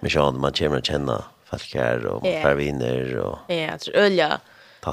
[0.00, 3.80] Men jag man kommer att känna folk här och man får vinner och Ja, jag
[3.80, 4.40] tror ölja.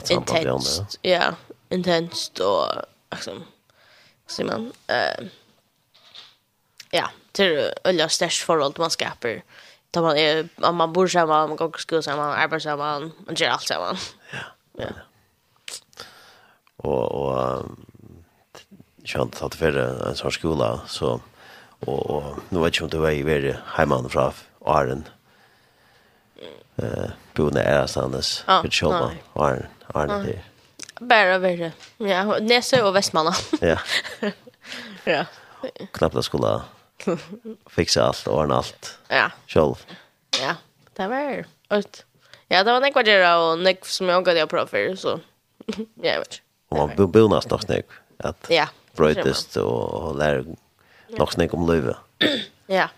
[0.09, 0.99] Intenst.
[1.01, 1.35] Ja,
[1.69, 2.65] intenst och
[3.11, 3.43] liksom
[4.27, 5.25] så man eh
[6.91, 9.41] ja, till ölja stäsch förhåll man skapar.
[9.91, 13.11] Då man är om man bor så man går till skolan man arbetar så man
[13.25, 13.73] man gör allt så.
[13.73, 13.95] Ja.
[14.77, 14.85] Ja.
[16.77, 17.65] Och och
[19.05, 21.21] skönt att för en sån skola så
[21.79, 24.31] och och nu vet jag inte vad jag är hemma från
[24.65, 25.03] Arden.
[26.75, 30.41] Eh, uh, boende är sannes för själva Arden Arden det.
[30.99, 31.71] Bara vara.
[31.97, 33.33] Ja, Nässö och Västmanna.
[33.61, 33.77] ja.
[35.03, 35.25] ja.
[35.91, 36.61] Knappt att skola
[37.75, 38.97] fixa allt och ordna allt.
[39.07, 39.31] Ja.
[39.47, 39.85] Själv.
[40.41, 40.55] Ja,
[40.93, 42.05] det var ut.
[42.47, 45.19] Ja, det var nekva gjerra og nekva som jeg omgade jeg prøv for, så
[46.01, 46.45] ja, jeg vet ikke.
[46.69, 50.45] Og man bor nesten nok snakk, Att ja, brøytest och lär
[51.09, 51.95] nog snakk om löve.
[52.67, 52.89] Ja,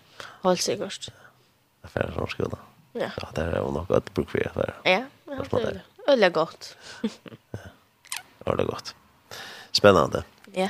[0.42, 1.12] holdt sikkert.
[1.82, 2.58] Det er færre som skoda.
[2.94, 3.12] Ja.
[3.22, 4.74] Ja, det är nog nok bruk för det.
[4.84, 6.76] Ja, ja, det er øyelig godt.
[8.46, 8.96] Ja, øyelig gott.
[9.72, 10.24] Spännande.
[10.56, 10.70] Ja.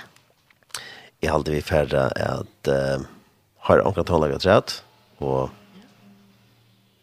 [1.21, 2.67] Jeg halte vi færre at...
[2.67, 3.05] Uh,
[3.67, 4.83] har anka tala et rett,
[5.19, 5.49] og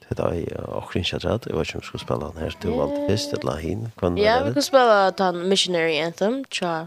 [0.08, 2.42] det er jeg omkring ikke et rett, jeg vet ikke om vi skal spille den
[2.42, 6.86] her til Valdfist, eller hin, kan det Ja, vi kan spille den Missionary Anthem, tja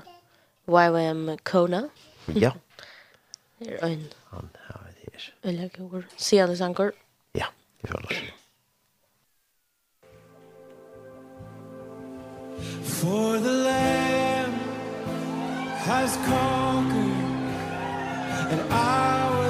[0.67, 1.83] YWAM Kona.
[2.35, 2.51] Ja.
[3.59, 4.05] Det er øyn.
[4.31, 5.33] Han har det her.
[5.43, 6.91] Eller går, sier det sanger.
[7.35, 7.45] Ja,
[7.81, 8.21] vi føler oss.
[12.83, 14.53] For the Lamb
[15.85, 17.31] has conquered
[18.51, 19.40] and I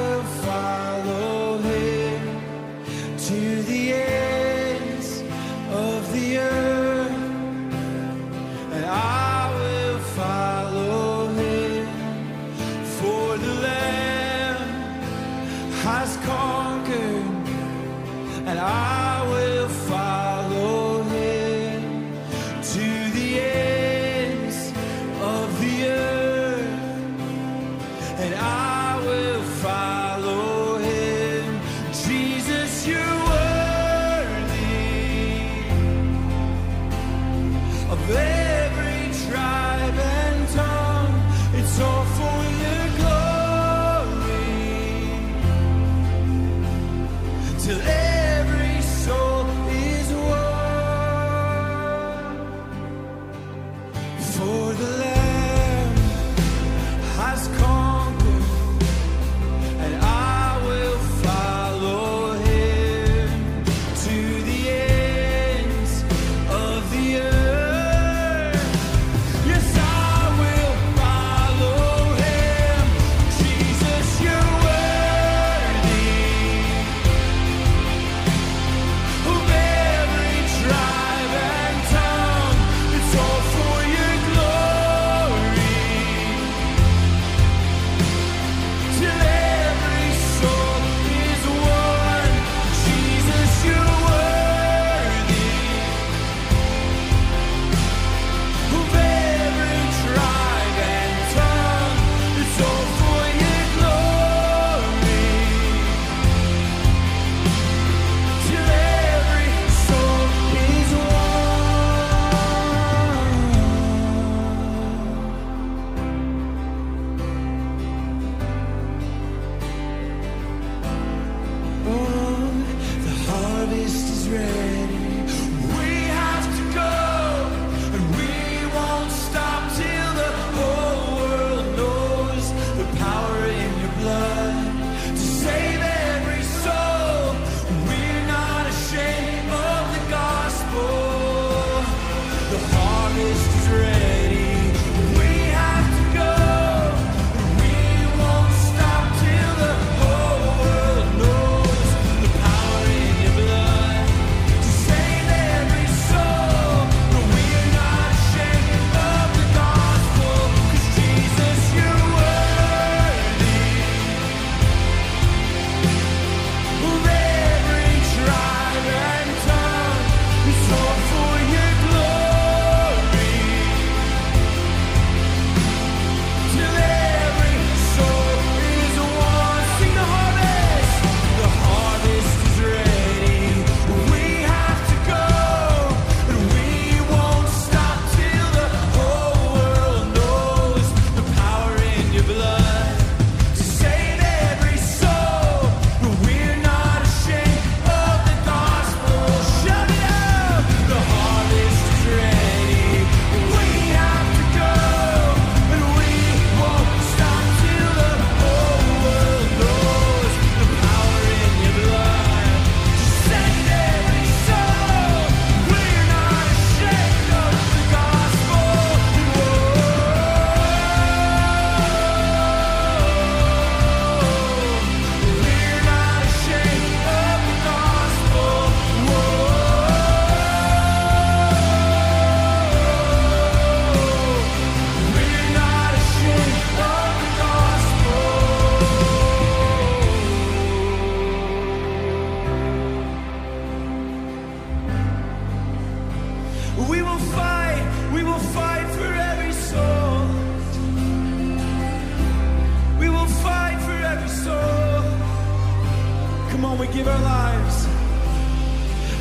[257.04, 257.86] give our lives.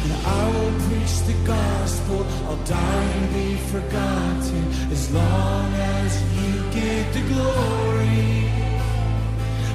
[0.04, 2.18] And I will preach the gospel.
[2.46, 4.62] I'll die and be forgotten.
[4.96, 5.66] As long
[5.96, 8.28] as you get the glory.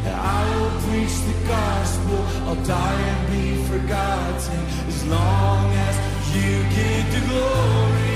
[0.06, 2.18] And I will preach the gospel.
[2.48, 4.60] I'll die and be forgotten.
[4.92, 5.96] As long as
[6.36, 8.15] you get the glory.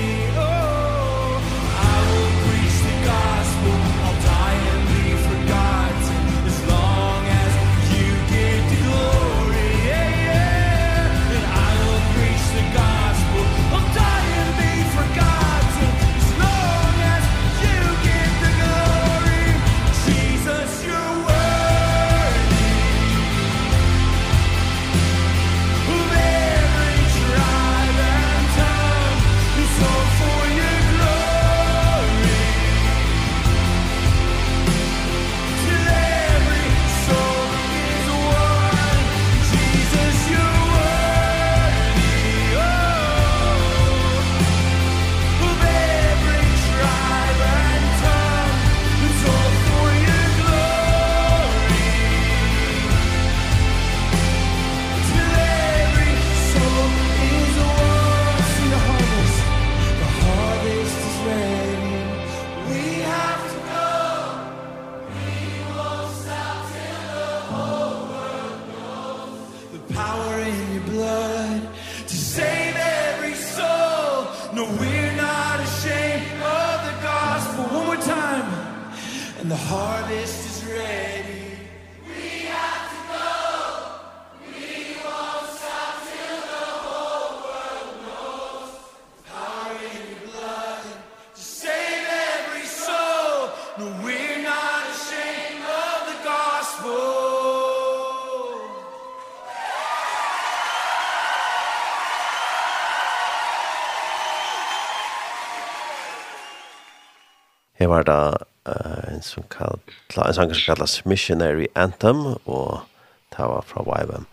[108.10, 109.80] det uh, en som kallar,
[110.26, 112.82] en sang som kallas Missionary Anthem, og
[113.30, 114.26] det var fra Weiben.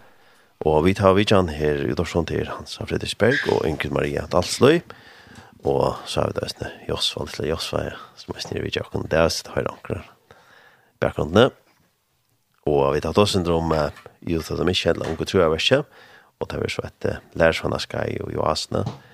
[0.66, 4.82] Og vi tar vidjan her i Dorsson til Hans av Fredriksberg og Ingrid Maria Dalsløy,
[5.68, 7.84] og så har vi det sånn Josva, lille Josva,
[8.18, 10.04] som er snir vidjan, og det er sånn høyre anker
[11.04, 11.52] bakgrunnene.
[12.68, 13.90] Og vi tar oss under om uh,
[14.26, 16.00] Youth of the Mission, eller unge tror jeg verset,
[16.38, 19.06] og det er så et uh, lærersvann Skai og Joasne, og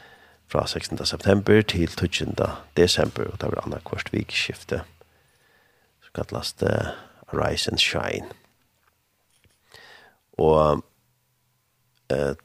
[0.48, 1.06] fra 16.
[1.06, 2.36] september til 20.
[2.78, 4.82] desember, og det var annet kvart vikskifte,
[6.02, 6.92] så kallas det
[7.34, 8.28] Rise and Shine.
[10.38, 10.84] Og
[12.12, 12.36] eh,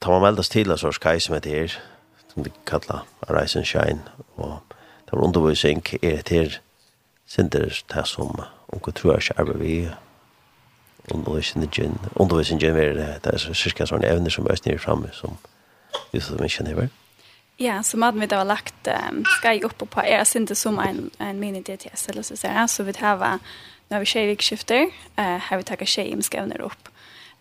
[0.00, 1.80] tar man meldes til en sorts kai som heter her,
[2.28, 4.02] som de kallar Rise and Shine,
[4.36, 4.60] og
[5.04, 6.60] det var undervisning er et her,
[7.26, 9.88] sinter det som unge tror jeg ikke arbeid vi,
[11.10, 15.36] undervisningen, undervisningen er det, det er cirka sånne evner som er snitt framme, som
[16.12, 16.90] vi så mye kjenner.
[17.62, 21.40] Ja, så maden vi har lagt um, skai uppe på er synte som en, en
[21.40, 22.68] mini-DTS eller så säga.
[22.68, 23.38] Så vi har,
[23.88, 24.86] när vi tjej vikskifter,
[25.18, 26.88] uh, har vi tagit tjej imskevner upp.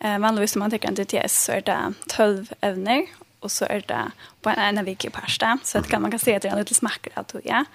[0.03, 3.05] Uh, vanligvis som man tänker en DTS så är det 12 evner
[3.39, 4.11] och så är det
[4.41, 5.57] på en ena vik i pasta.
[5.63, 7.65] Så det kan man kan se att det är en liten smackare av.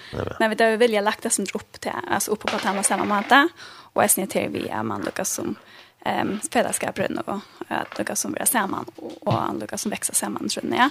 [0.40, 3.04] När vi då vill jag lagt det som upp till, alltså upp på samma samma
[3.04, 3.48] mata.
[3.92, 5.56] Och jag snittar vi är man lyckas som
[6.04, 8.84] um, fällskapen och att lucka som vi samman
[9.20, 10.90] och att lucka som växer samman tror jag.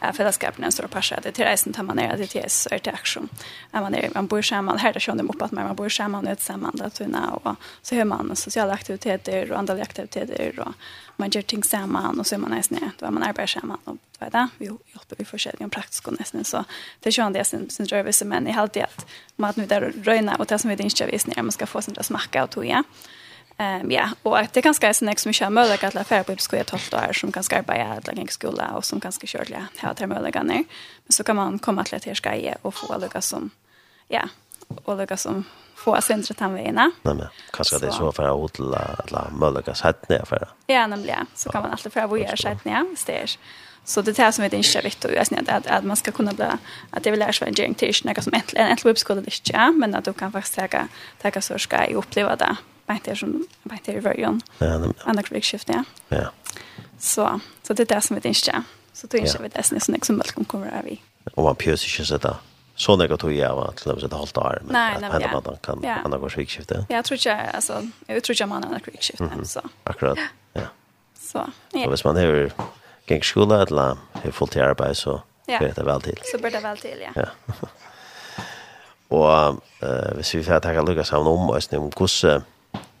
[0.00, 2.80] Ja, fällskapen är stor passion det till resten tar man ner det till så är
[2.84, 3.28] det action.
[3.72, 6.28] Är man är man bor samman här där kör dem upp att man bor samman
[6.28, 10.74] ut samman där tunna och så hör man sociala aktiviteter och andra aktiviteter och
[11.16, 14.32] man gör ting samman och så är man nästan då man arbetar samman och vet
[14.32, 16.64] det vi hjälper vi försäljning praktiskt och nästan så
[17.00, 19.06] det kör det sin sin service men i allt det att
[19.36, 21.94] man nu där röna och det som vi inte visste när man ska få sin
[22.02, 22.84] smaka och toja.
[23.56, 26.32] Ehm um, ja, och att det kan ska sen nästa mycket möjligt att lära på
[26.32, 29.86] uppskola 12 år som kan skapa ja att lägga skola och som kanske kör ja
[29.86, 30.42] ha det möjliga.
[30.42, 30.64] Men
[31.08, 33.50] så kan man komma till att ska ge och få lucka som
[34.08, 34.28] ja,
[34.84, 35.44] och lucka som
[35.74, 36.90] få centret han väna.
[37.02, 40.48] Nej men kanske det är så för att odla alla möjliga sätt ner för.
[40.66, 43.28] Ja, nämligen så kan man alltid för vad gör sätt det steg.
[43.84, 46.32] Så det här som är inte viktigt och jag snärt att att man ska kunna
[46.32, 46.46] bli
[46.90, 49.70] att det vill lära sig en gäng till något som äntligen äntligen uppskola det ja,
[49.70, 50.56] men att du kan faktiskt
[51.22, 52.56] ta ta så ska jag uppleva det
[52.86, 54.40] bänt er som bänt er i början.
[55.04, 55.84] Andra krigsskift, ja.
[56.08, 56.30] Ja.
[56.98, 58.62] Så, så det är det som vi tänker.
[58.92, 61.00] Så då inser vi det som är sån som välkommen kommer av vi.
[61.34, 62.36] Och man pjörs inte sådär.
[62.76, 64.62] Så när jag tog jag var till exempel ett halvt år.
[64.64, 65.40] Men nej, nej, ja.
[65.44, 65.94] Man kan ja.
[66.04, 66.86] andra gårs krigsskifte.
[66.88, 69.24] Ja, tror inte, alltså, jag tror inte man andra krigsskifte.
[69.24, 69.60] Mm så.
[69.84, 70.18] Akkurat,
[70.52, 70.60] ja.
[71.18, 71.84] Så, ja.
[71.84, 72.50] Så hvis man har
[73.06, 75.58] gäng skola eller har fullt i arbete så ja.
[75.58, 76.18] blir det väl till.
[76.24, 77.22] Så blir det väl till, ja.
[77.46, 77.54] ja.
[79.08, 82.42] och uh, hvis vi får ta Lukas om om oss, om hvordan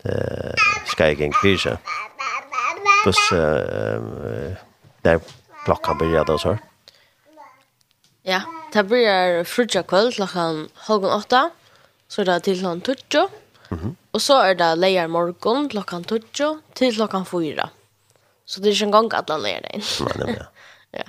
[0.04, 0.54] eh
[0.86, 1.78] skäggen kyrka.
[3.02, 4.56] Plus eh
[5.02, 5.20] där
[5.64, 6.58] klockan börjar då så.
[8.22, 8.40] Ja,
[8.72, 11.50] det blir frutja kvöld klockan halv åtta.
[12.08, 13.28] Så er det til klockan 12.
[13.70, 13.94] Mm -hmm.
[14.12, 16.22] Og så er det leier morgon klockan 12
[16.74, 17.68] til klockan fyra.
[18.46, 20.44] Så det er ikke engang at han leier det Nej, nej, ja.
[20.98, 21.04] ja.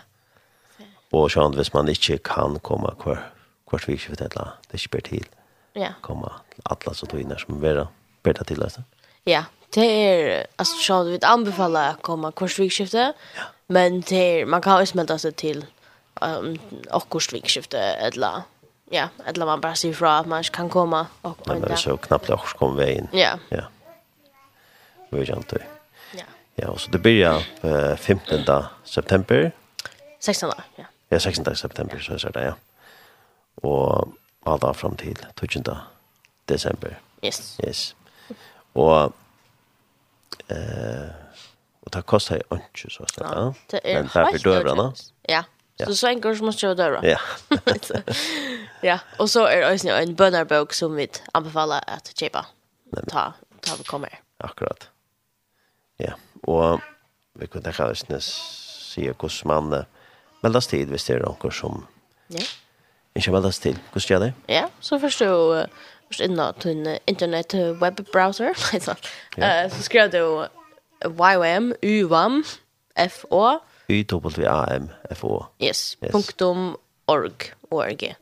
[1.12, 3.22] Og sånn, hvis man ikke kan komme hver,
[3.70, 5.28] hvert vi ikke vet det, det er ikke bare til.
[5.76, 5.94] Ja.
[6.02, 6.32] Komme
[6.66, 7.88] alle så tog inn her som vil være
[8.26, 8.82] ber det til, altså?
[9.26, 9.44] Ja,
[9.76, 13.14] det är alltså så vi anbefaller att komma kursvikskifte.
[13.38, 13.44] ja.
[13.68, 15.66] men det är, man kan ju smälta sig till
[16.22, 16.60] um,
[16.92, 18.42] och kursvikskifte eller,
[18.92, 21.98] ja, eller man bara sier fra att man ikke kan komma och det är så
[21.98, 23.10] knappt jeg også kom veien.
[23.14, 23.40] Ja.
[23.50, 23.66] Ja.
[25.10, 25.54] Vi vet kjent.
[26.14, 26.26] Ja.
[26.56, 28.46] Ja, og så det blir uh, 15.
[28.84, 29.52] september.
[30.20, 30.52] 16.
[30.78, 30.86] ja.
[31.12, 31.56] Ja, 16.
[31.56, 32.54] september, så er det, ja.
[33.58, 34.14] Og
[34.46, 35.78] alt da fram til 20
[36.50, 36.96] desember.
[37.26, 37.58] Yes.
[37.68, 37.96] Yes.
[38.76, 39.14] Og
[40.50, 41.10] eh
[41.86, 43.54] och det kostar ju inte så att säga.
[43.70, 44.94] Det är helt dörrarna.
[45.22, 45.44] Ja.
[45.86, 47.00] Så så en gång måste jag dörra.
[47.04, 47.20] Ja.
[48.82, 52.46] ja, och så är det en bönarbok som vi anbefaller att köpa.
[53.08, 54.20] Ta ta vi kommer.
[54.38, 54.90] Akkurat.
[55.98, 56.14] Ja,
[56.44, 56.80] och
[57.34, 59.86] vi kunde kanske se hvordan man
[60.44, 61.86] meldes tid hvis det er noen som
[62.30, 62.44] Ja.
[63.16, 63.78] ikke meldes till.
[63.92, 64.34] Hvordan gjør det?
[64.48, 65.68] Ja, så förstår
[66.22, 68.96] inna tunn internet webbrowser, liksom.
[69.38, 70.48] Eh så skrev du
[71.06, 72.44] YWAM, UWAM,
[73.10, 73.60] FO.
[75.12, 75.46] F O.
[75.62, 76.76] Yes, punktum
[77.08, 78.16] org, org.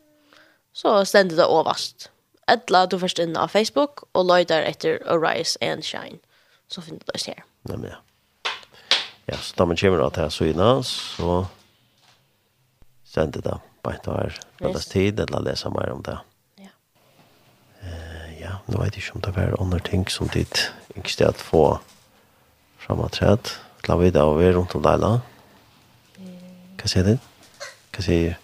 [0.73, 2.09] Så stendet det overst.
[2.49, 6.19] Etla du først inne av Facebook, og løyder etter Arise and Shine.
[6.67, 7.45] Så finner du det her.
[7.69, 7.99] Nei, men ja.
[9.29, 11.45] Ja, så da man kommer da til Søyna, så
[13.07, 16.17] sender det bare tar, det tid, eller leser mer om det.
[16.17, 16.32] Ja
[18.43, 20.65] ja, nå vet jeg ikke om det er andre ting som dit
[20.95, 21.79] ikke stedet få
[22.83, 23.55] fremadtred.
[23.87, 25.13] La vi da over rundt om Leila.
[26.79, 27.15] Hva sier du?
[27.95, 28.37] Hva sier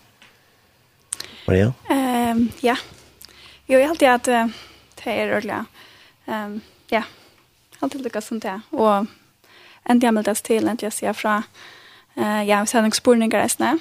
[1.47, 1.73] Maria?
[1.91, 2.75] Um, ja.
[3.69, 4.53] Jo, jeg alltid at uh,
[5.01, 5.59] det er ordentlig.
[6.27, 7.03] Um, ja,
[7.81, 8.55] alltid lukket som det.
[8.71, 9.07] Og
[9.89, 11.41] enda jeg meldes til, enda jeg sier fra,
[12.15, 13.75] uh, ja, vi ser noen spurninger reisende.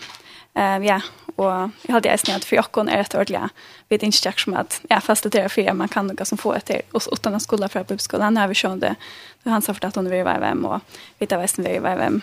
[0.58, 0.98] Uh, ja,
[1.38, 3.48] och jag hade äsnat att för jag är ett ordliga
[3.88, 4.00] vid
[4.40, 7.42] som att ja, fast det för man kan något som får ett och utan att
[7.42, 8.94] skola för bibelskolan när vi kände
[9.42, 10.80] då han sa för att hon vill vara vem och
[11.18, 12.20] vita västen vi vara vem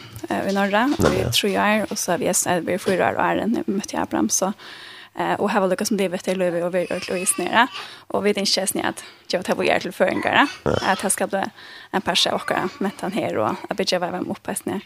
[0.50, 3.36] i norra och vi tror jag är och så vi är vi fyra år är
[3.36, 4.54] när vi jag Abraham så
[5.20, 7.68] eh och här var det som det vet Löve och vi och Louise nere.
[8.08, 11.44] Och vi den chans ni att jag tar vår till föringar att ta ska bli
[11.92, 14.82] en persa och mättan här och att bygga vem uppe snär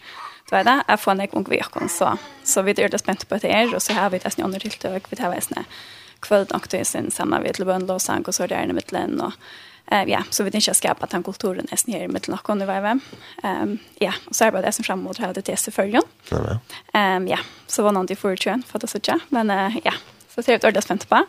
[0.49, 3.37] du vet det, jeg får nek ung vekon, så, så vi är det spänt på
[3.37, 5.65] det här och så har vi det andre tiltøk, vi har væsne
[6.19, 9.21] kvöld nok til sen samma ved till bøndel och sang, och så där i mitten
[9.21, 9.33] och
[9.91, 12.73] eh, ja, så vi tänker skapa den kulturen är her i mitten och og var
[12.73, 12.99] jeg
[13.99, 16.01] ja, och så är det som framåt mot det her til disse følgen.
[17.27, 17.37] Ja,
[17.67, 19.49] så var noen för forutjøen, för att så ikke, men
[19.85, 19.93] ja,
[20.29, 21.25] så ser vi det er det på.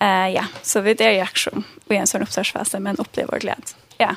[0.00, 3.74] eh ja, så vi det i aksjon, vi är en sån oppstartsfase, men upplever glädje
[3.98, 4.16] Ja, yeah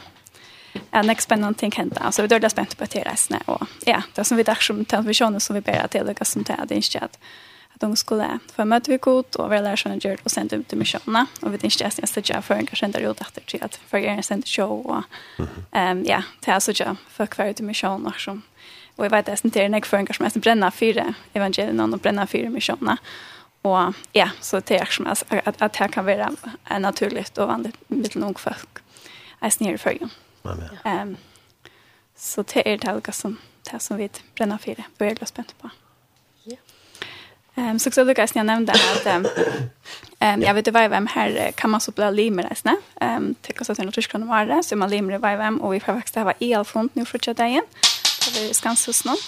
[0.92, 2.12] en nästa spännande ting hända.
[2.12, 4.56] Så vi då är spänt på att det resten och ja, det som vi där
[4.56, 7.20] som televisionen som vi ber att det lyckas som det är inte att
[7.74, 10.78] att de skulle få möta vi god och vara lärare gjort och sen ut till
[10.78, 13.76] missionerna och vi tänkte just nästa jag för en kanske ändå gjort efter till att
[13.76, 15.04] för er sen show och
[15.72, 18.42] ehm ja, det är så jag för kvar till missioner som
[18.96, 22.00] och jag vet at det är en för en kanske mest bränna fyra evangelierna och
[22.00, 22.98] bränna fyra missionerna
[23.62, 26.30] och ja, så det er som at, at, at det kan vara
[26.80, 28.80] naturligt og vanligt med nog folk.
[29.42, 30.08] Jag snir för ju.
[30.44, 30.70] Amen.
[30.86, 31.18] Um,
[32.18, 33.40] så det er det alga som
[33.72, 34.84] det som vi bränner för det.
[34.98, 35.70] Vi er glada spent på.
[36.44, 36.58] Ja.
[37.56, 39.28] Um, så också Lucas jag nämnde att um,
[40.42, 42.78] jag vet inte vad vem här kan man så bli limer nästan.
[43.02, 45.94] Ehm det kostar 100 kr var det, så man limer i vem och vi får
[45.94, 47.64] faktiskt ha elfront nu för att det igen.
[48.34, 49.20] Det är ganska snart.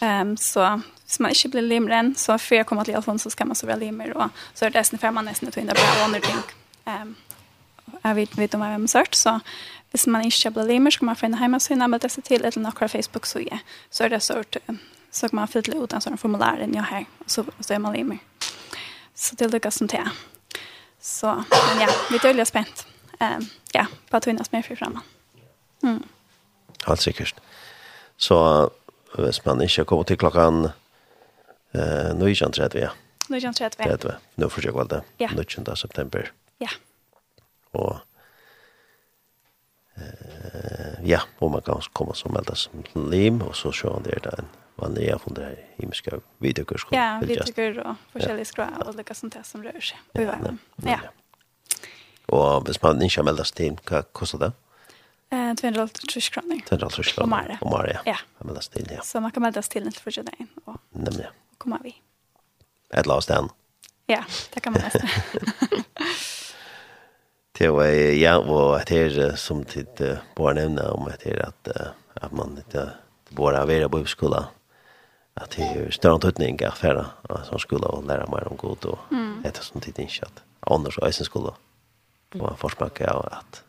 [0.00, 3.30] Ehm så hvis man ikke blir limer än så før jeg kommer till elfront så
[3.30, 5.72] skal man så bli limer Og så er det nesten før man nästan att hinna
[5.72, 6.42] bra och ting.
[6.86, 7.16] Um,
[8.04, 9.40] jeg vet vet om vad har sort så
[9.90, 12.62] Hvis man ikke blir limer, så kan man finne hjemmesiden og melde seg til eller
[12.62, 13.60] noen Facebook-side.
[13.90, 14.58] Så er det sort,
[15.10, 17.82] så kan man fylle ut en sånn formulær enn jeg her, og så, så er
[17.84, 18.18] man limer.
[19.16, 20.10] Så det lykkes som til.
[21.00, 22.86] Så, men ja, vi er veldig spent.
[23.20, 25.04] Um, ja, på at vi nødvendig mer fri fremme.
[25.82, 26.02] Mm.
[26.86, 27.38] Helt sikkert.
[28.16, 28.68] Så
[29.14, 30.66] hvis man ikke kommer til klokken
[31.74, 32.90] eh, 19.30, ja.
[33.30, 33.82] 19.30.
[33.82, 34.16] 30.
[34.36, 35.00] Nå forsøker jeg det.
[35.20, 35.30] Ja.
[35.32, 35.76] 19.
[35.76, 36.28] september.
[36.60, 36.68] Ja.
[37.72, 37.98] Og
[39.96, 44.20] eh, ja, og man kan komme som meldes som lim, og så ser han der
[44.24, 46.22] det en vanlig av det her i videokurs.
[46.38, 46.92] videokursk.
[46.92, 49.98] Ja, videokur och forskjellige skra, og lykke som det som rører seg.
[50.14, 50.38] Ja,
[50.84, 50.98] ja.
[52.28, 54.52] Og hvis man ikke har meldes til, hva koster det?
[55.30, 56.60] Eh, 250 kroner.
[56.66, 57.26] 250 kroner.
[57.26, 57.62] Om året.
[57.62, 57.92] Om Mare.
[57.94, 58.00] ja.
[58.12, 58.16] ja.
[58.44, 59.02] Meldes til, ja.
[59.02, 61.26] Så man kan meldes till til første dagen, og Nemlig.
[61.58, 61.94] kommer vi.
[62.94, 63.50] Et la oss den.
[64.08, 64.24] Ja,
[64.54, 65.08] det kan man nästan.
[67.58, 71.68] det var ja och att det som tid bara nevne om att det att
[72.14, 72.90] at man inte
[73.28, 74.48] bara vara på skola
[75.34, 77.06] att det är stor tutning att färra
[77.44, 78.98] som skola och lära mer om god och
[79.42, 81.54] det som tid inte att annars är sen skola
[82.34, 83.62] man får smaka att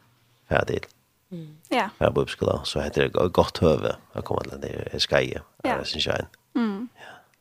[0.49, 0.87] färdig
[1.31, 1.57] Mm.
[1.69, 1.89] Ja.
[1.97, 3.95] Jag på skola så heter det gott höve.
[4.13, 5.41] Jag kommer till det skaje.
[5.63, 5.77] Ja.
[5.77, 6.25] Det syns jag.
[6.53, 6.87] Ja.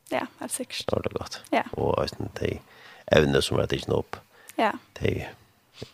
[0.09, 1.41] Ja, helt sikkert Det är gott.
[1.49, 1.63] Ja.
[1.71, 2.59] Och sen det
[3.05, 4.15] evne som rätt inte upp.
[4.55, 4.73] Ja.
[4.93, 5.27] Det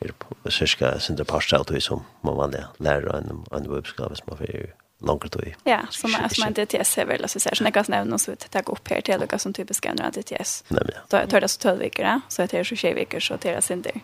[0.04, 4.40] er cirka sindre parster av tog som man vanlig lærer en, en bøbskap hvis man
[4.40, 4.72] får
[5.04, 5.50] langt tog.
[5.68, 8.48] Ja, som er som en DTS er vel, så ser jeg kan nevne oss ut,
[8.54, 10.62] takk opp her til dere som typisk er en DTS.
[10.72, 10.96] Nemlig.
[11.12, 13.98] Da tar det så tølvikere, så er det så tjejvikere, så er det sindre.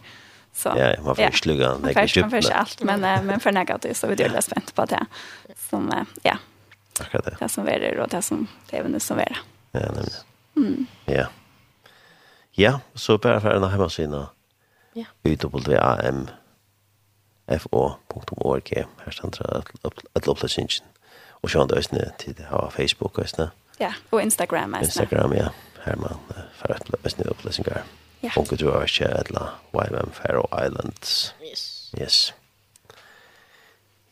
[0.59, 1.73] Så, ja, man får ikke slugga.
[1.79, 5.03] Man får ikke alt, men, men for negativt, så vi er det spent på det.
[5.69, 5.91] Som,
[6.25, 6.39] ja,
[6.99, 7.35] Akkurat det.
[7.39, 9.39] Det som verer, og det som levende som verer.
[9.71, 10.19] Ja, nemlig.
[10.55, 10.87] Mm.
[11.05, 11.25] Ja.
[12.57, 14.33] Ja, så bare for en av hjemmesiden og
[14.95, 15.05] Ja.
[17.49, 18.69] UWAMFO.org
[19.05, 19.63] Her stender
[20.15, 20.85] et opplatsingen.
[21.41, 23.49] Og sjående østene til det har Facebook østene.
[23.79, 24.87] Ja, og Instagram østene.
[24.87, 25.47] Instagram, ja.
[25.85, 26.19] Her man
[26.59, 27.83] får østene opplatsinger.
[28.23, 28.31] Ja.
[28.35, 31.35] Og du har ikke et la YMM Faroe Islands.
[31.51, 31.91] Yes.
[32.01, 32.33] Yes.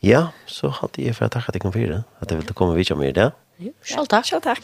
[0.02, 2.02] Ja, så hadde jeg for å takke deg om fire.
[2.22, 3.30] At jeg ville komme videre med det.
[3.58, 4.24] Jo, selv takk.
[4.30, 4.62] Selv takk.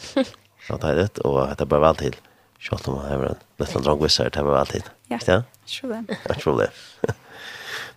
[0.65, 2.15] Selv takk, og det er bare vel til.
[2.61, 4.87] Kjøtt om han er en liten drang vissar, det meg alltid.
[5.11, 6.07] Ja, ikke problem.
[6.09, 6.71] Ja, ikke problem.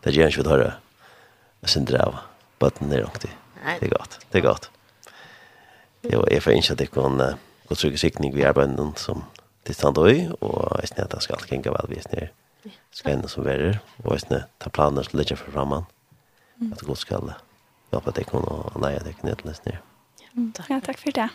[0.05, 0.73] Det gjør ikke vi tar det.
[1.67, 2.19] Jeg det av
[2.63, 3.31] bøtten er langt i.
[3.65, 4.69] Det er godt, det er godt.
[6.07, 7.19] Jo, jeg får ikke at det kan
[7.69, 9.25] gå trygge sikning vi arbeider som
[9.67, 12.31] tilstand og i, og jeg synes at det skal kjenke vel vis det er
[12.95, 15.85] spennende som verer, og jeg synes ta planer som ligger for fremman,
[16.63, 17.35] at det godt skal
[17.93, 19.79] hjelpe deg og leie deg ned til nesten.
[20.71, 21.29] Ja, takk for det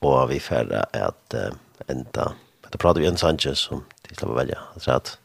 [0.00, 1.52] og vi færre at uh,
[1.88, 2.30] enda,
[2.66, 5.18] da prater vi en Sanchez som de slipper velja, altså at.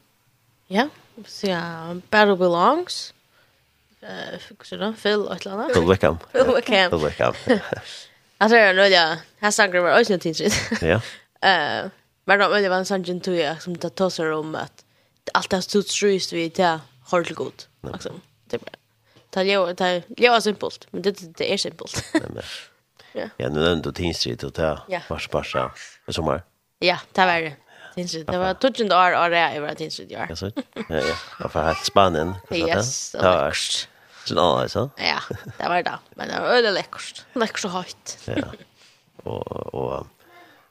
[0.69, 0.87] Ja,
[1.25, 1.63] så ja,
[2.11, 3.13] Battle Belongs,
[4.03, 5.75] uh, fikk du Phil og et eller annet.
[5.75, 6.17] Phil Wickham.
[6.31, 6.91] Phil Wickham.
[6.91, 7.35] Phil Wickham.
[8.41, 10.53] Alltså jag nu ja, här sanger var också något tidigt.
[10.81, 11.01] Ja.
[11.41, 11.89] Eh,
[12.25, 14.85] men då vill jag en sån gent jag som tar tossar om att
[15.33, 17.67] allt det stod strust vi där har det gott.
[17.93, 18.21] Liksom.
[18.45, 18.61] Det är
[19.29, 22.03] Ta jo, ta jo simpelt, men det det är simpelt.
[23.13, 25.71] Ja, ja nu ändå Tinstrid och ta vars barsa
[26.07, 26.43] i sommar.
[26.79, 27.55] Ja, det var det.
[27.95, 30.25] Tinstrid, det var tusen år och det är Tinstrid i år.
[30.29, 30.51] Ja, så.
[30.73, 31.15] Ja, ja.
[31.39, 32.35] Jag får helt Spanien.
[32.51, 33.87] Yes, det var läckert.
[34.25, 34.89] Så då alltså.
[34.97, 35.19] Ja,
[35.57, 35.99] det var det.
[36.15, 37.25] Men det var öde läckert.
[37.33, 38.17] Läckert och hett.
[38.25, 38.43] Ja.
[39.23, 40.07] Og, og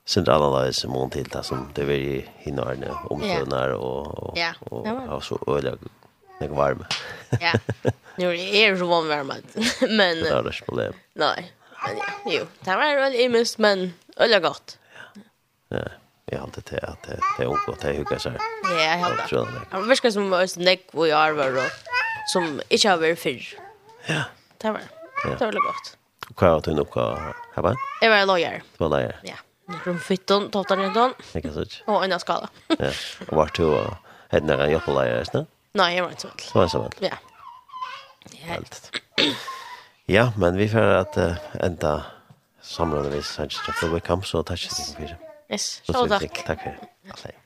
[0.04, 4.86] sen det analyser mån til det som det var vill hinna nu og, och och
[5.08, 5.78] og så öde
[6.40, 6.94] Det var varmt.
[7.40, 7.52] Ja.
[8.16, 9.56] Nu är det ju varmt.
[9.80, 10.94] Men det er det ikke problem.
[11.14, 11.52] Nej.
[11.86, 14.78] Men ja, jo, det var väl imens, men öliga gott.
[15.68, 15.84] Ja,
[16.26, 18.36] jeg har alltid til at det er ung og det er hugga seg.
[18.64, 19.66] Ja, jag har det.
[19.70, 21.70] Han verkar som att det är och jag arvar och
[22.32, 23.42] som inte har varit förr.
[24.06, 24.22] Ja.
[24.58, 24.80] Det var
[25.24, 25.44] det.
[25.44, 25.96] var gott.
[26.30, 27.74] Och vad har du nok kvar här va?
[28.00, 28.62] Jag var lawyer.
[28.78, 29.20] Du var lawyer?
[29.22, 29.34] Ja.
[29.84, 31.14] Från 17, 12, 19.
[31.34, 31.72] Ikke sant?
[31.72, 31.94] säga.
[31.94, 32.48] Och en skala.
[32.78, 32.90] Ja.
[33.28, 33.94] Og var du och
[34.30, 36.40] hade några jobb på lawyer, Nej, jag var inte så väl.
[36.40, 36.90] Så var så väl.
[36.98, 37.16] Ja.
[38.38, 39.00] Helt.
[40.10, 42.02] Ja, men vi får at uh, enda
[42.62, 45.12] samlande vi hans til for vi så takk for.
[45.52, 46.40] Yes, så takk.
[46.46, 46.70] Takk for
[47.28, 47.36] det.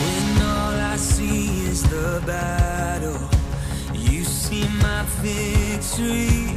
[0.00, 3.20] When all I see is the battle
[3.92, 5.61] You see my fear
[5.94, 6.54] suis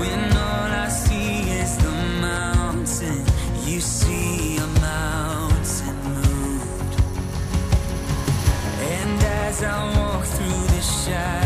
[0.00, 3.24] When all I see is the mountain
[3.64, 6.94] You see a mountain moved
[8.94, 11.41] And as I walk through the shadows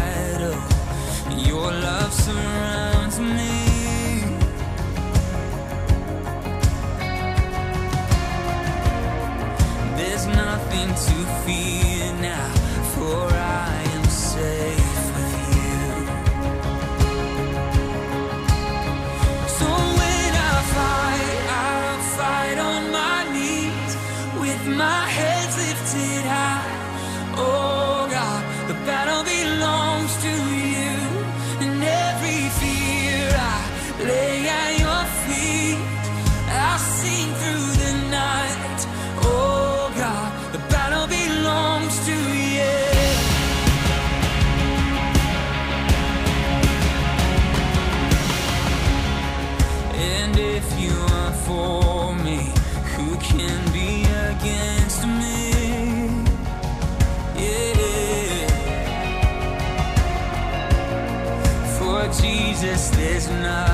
[62.67, 63.66] just is not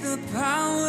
[0.00, 0.81] The power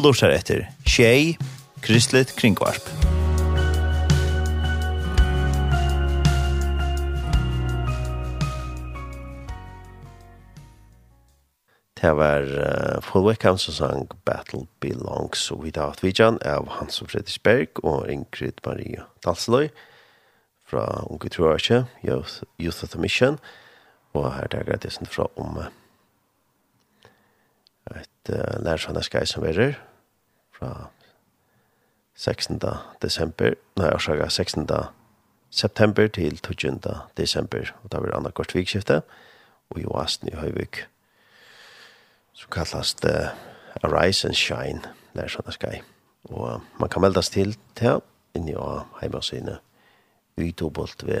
[0.00, 1.36] Du lustar etter Tjei,
[1.84, 2.86] Kristligt Kringvarp.
[12.00, 15.52] Det var uh, Full Wickham som sang Battle Belongs.
[15.52, 19.68] Without Vijan av Hans og Fredriksberg og Ingrid Maria Dalsløy
[20.64, 23.36] fra Unge Troarkje, Youth, Youth of the Mission,
[24.16, 25.68] og her er det det fra om uh,
[28.00, 29.76] et uh, lærersvannet skei som her
[30.60, 30.90] fra
[32.20, 32.60] 16.
[33.02, 34.66] desember, nei, årsaga 16.
[35.50, 36.80] september til 20.
[37.16, 39.00] desember, og da blir andre kort vikskifte,
[39.70, 40.86] og i oasen i Høyvik,
[42.36, 43.30] som kallas det
[43.82, 44.82] Arise and Shine,
[45.14, 45.80] det er sånne skai.
[46.28, 48.00] Og man kan meldas til til
[48.36, 49.58] inni av heimasynet
[50.38, 51.16] y2.amfo.org.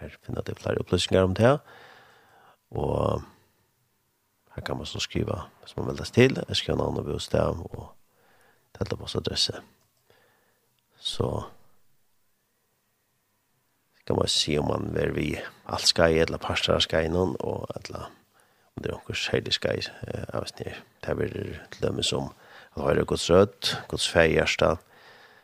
[0.00, 1.58] Her finner du flere opplysninger om det,
[2.70, 3.22] og
[4.58, 6.42] Her kan man så skriva hvis man vill till.
[6.48, 7.94] Jag ska ha og och bostad och
[8.78, 9.62] telefonadresse.
[10.98, 11.44] Så
[14.06, 17.36] kan man se om man vil vi alt ska i eller parstar av i någon
[17.40, 18.10] og eller
[18.76, 19.82] om det er noen særlig ska i
[20.32, 20.74] jag vet inte
[21.06, 22.32] det blir til dem som
[22.76, 24.76] at høyre Guds röd, Guds färgjärsta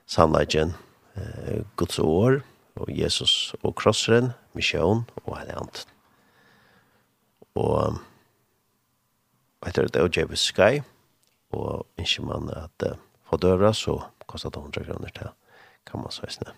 [0.06, 0.74] sannlagen,
[1.76, 2.42] Guds år
[2.74, 5.86] og Jesus och krossren, mission och helant.
[7.52, 7.94] Och
[9.66, 10.82] etter et OJV Sky,
[11.54, 15.28] og ikke man at uh, få døra, så kostar det 100 kroner til,
[15.86, 16.52] kan man så eisne.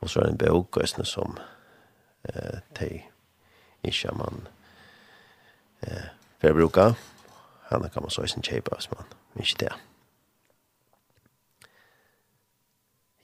[0.00, 1.38] Og så er det en bøk eisne som
[2.28, 3.02] uh, de
[3.84, 4.46] ikke man
[5.86, 6.08] uh,
[6.40, 6.94] får bruke.
[7.68, 9.04] Han kan man så eisne kjeipa hvis man
[9.36, 9.72] ikke det.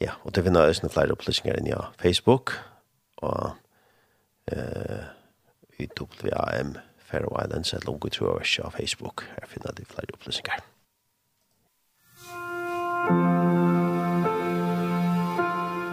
[0.00, 2.52] Ja, og det finner eisne flere opplysninger enn ja, Facebook,
[3.16, 3.54] og
[4.52, 5.04] uh,
[5.78, 6.76] i WAM
[7.14, 9.22] Faroe Islands er lungu trøvers av Facebook.
[9.38, 10.58] Her finner de flere opplysninger.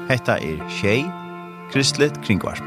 [0.09, 1.05] Hetta er Shay
[1.71, 2.65] Kristlet Kringvarp.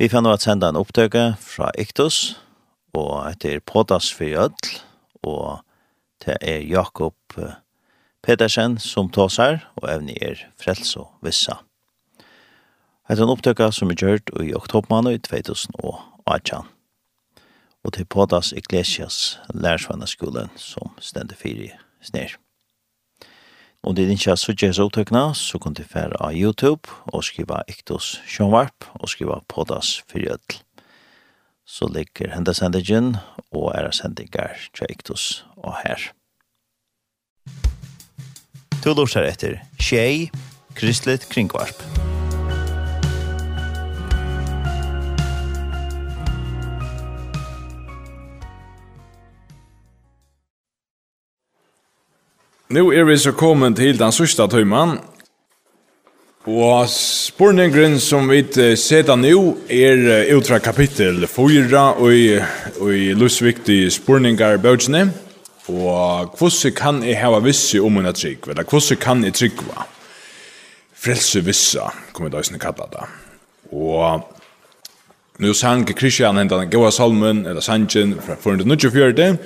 [0.00, 2.40] Vi fann nå at senda en opptøke fra Iktus,
[2.96, 4.80] og etter Podas for Jødl,
[5.22, 5.60] og
[6.24, 7.16] det er Jakob
[8.22, 11.60] Pedersen som tåsar, og evne er frels og vissa.
[13.10, 16.68] Det er opptøkka som er gjørt i oktobermannet i 2018.
[17.80, 21.72] Og til Podas Iglesias lærersvannaskolen som stender fire
[22.04, 22.36] snir.
[23.82, 27.24] Om det er ikke så gjør så opptøkna, så kan du fære av YouTube og
[27.24, 30.60] skriva Iktos Sjønvarp og skriva Podas Fyrjødl
[31.70, 33.14] så ligger hendesendingen
[33.54, 36.10] og er sendinger Tjektus og her.
[38.82, 40.30] To lorsar etter Tjei,
[40.74, 41.84] Kristelig Kringvarp.
[52.70, 54.98] Nu er vi så kommet til den sørste tøymen,
[56.48, 58.38] Og spurningren som vi
[58.80, 62.38] setter nå er utra kapittel 4 og i,
[62.80, 65.10] og i lusviktig spurningar bøtjene.
[65.68, 68.48] Og hvordan kan jeg hava visse om en trygg?
[68.48, 69.84] Eller hvordan kan jeg tryggva?
[70.96, 73.06] Frelse vissa, kommer det også kalla det.
[73.72, 74.24] Og
[75.38, 79.36] nu sang Kristian hentan Gåa Salmen, eller Sanchen, fra 424,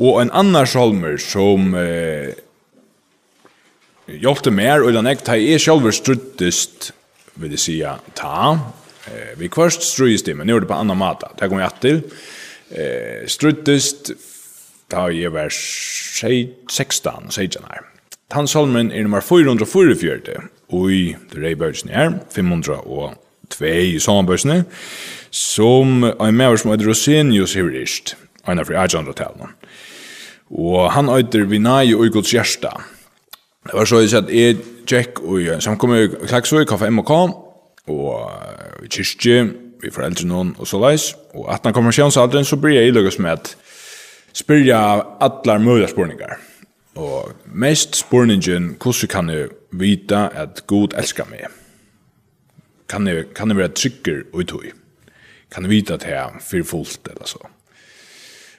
[0.00, 2.32] og en annan salmer som eh,
[4.08, 6.92] hjelpte mer, og den ekte er selv struttest,
[7.38, 7.76] vil jeg si,
[8.18, 8.56] ta.
[9.08, 11.30] Eh, vi kvarst strøyest det, men nå er det på annan måte.
[11.38, 12.02] Det kommer jeg til.
[12.70, 14.12] Eh, struttest,
[14.90, 17.86] da jeg var 16, 16 her.
[18.28, 20.42] Tannsalmen er nummer 444,
[20.76, 23.14] og i det reibørsene her, 502
[23.64, 24.64] i sommerbørsene,
[25.30, 28.16] som er med oss med Rosenius Hivrist,
[28.48, 29.54] en av fri 1800-tallene.
[30.52, 32.84] Og han øyder Vinai og Guds Gjerstad,
[33.68, 34.56] Det var så jeg at jeg
[34.88, 37.10] tjekk og jeg samkommer i Klagsvøy, kaffe MK,
[37.92, 39.42] og i kyrkje,
[39.82, 41.10] vi foreldre noen og så leis.
[41.36, 43.50] Og at han kommer sjans alderen, så blir jeg illugas med at
[44.32, 44.80] spyrja
[45.20, 46.38] allar mulige spurningar.
[46.96, 51.52] Og mest spurningen, hvordan kan jeg vite at Gud elskar meg?
[52.88, 54.66] Kan jeg, kan jeg være trygger og i tog?
[55.52, 57.44] Kan jeg vite at jeg er fyrfullt eller så?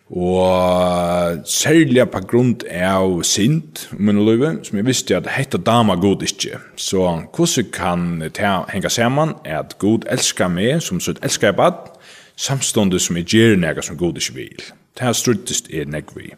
[0.10, 6.00] Og særlig på grunn av sint, om min løyve, som jeg visste at hette dama
[6.02, 6.58] god ikke.
[6.76, 7.04] Så
[7.36, 8.34] hvordan kan det
[8.74, 11.94] henge sammen at god elskar meg som sitt elskar jeg bad,
[12.40, 14.66] samståndet som jeg gjør nega som god ikke vil.
[14.98, 16.34] Det her struttest er negvi.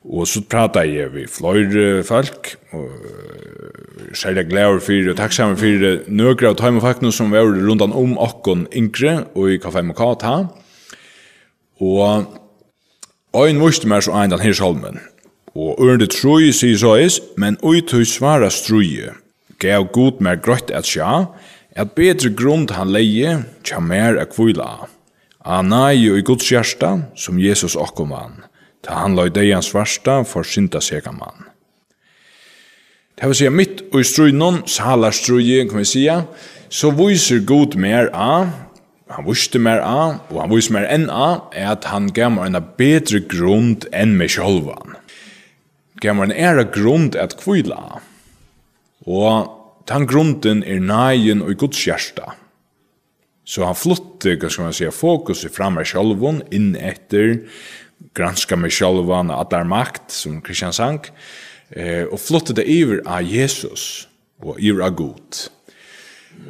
[0.00, 2.88] Og så prata jeg vi fløyre folk, og
[4.16, 8.16] særlig gleder for og takksamme for nøkere av tøymefaktene og fakten som var rundan om
[8.18, 10.36] okkon yngre og i K5 og ta.
[11.80, 12.24] Og
[13.30, 14.98] Ein vurste mer så ein den hirsholmen.
[15.54, 19.12] Og ørende troi sier så is, men ui tui svara struje.
[19.62, 21.28] Gav god mer grøtt at sja,
[21.78, 24.88] at bedre grund han leie, tja mer a kvila.
[25.46, 28.42] Anna jo i Guds hjärsta, som Jesus okkom vann,
[28.82, 31.46] ta han la i deians svarsta for synda sega mann.
[33.14, 36.18] Det vil sige, mitt og i struinon, salar struje, kan vi sige,
[36.68, 38.48] så viser god mer a,
[39.10, 42.50] han visste mer a, og han visste mer enn a, er at han gav meg
[42.50, 44.96] en bedre grund enn meg sjolvan.
[46.00, 48.00] Gav meg en ære grund at kvila.
[49.06, 49.50] Og
[49.90, 52.36] den grunden er nægen og i Guds hjärsta.
[53.44, 57.40] Så han flytte, hva skal man säga, fokus fra meg sjolvan inn etter
[58.16, 61.10] granska meg sjolvan og atar makt, som Kristian sank,
[61.74, 64.06] eh, og flytte det iver av Jesus
[64.40, 65.48] og iver av Gud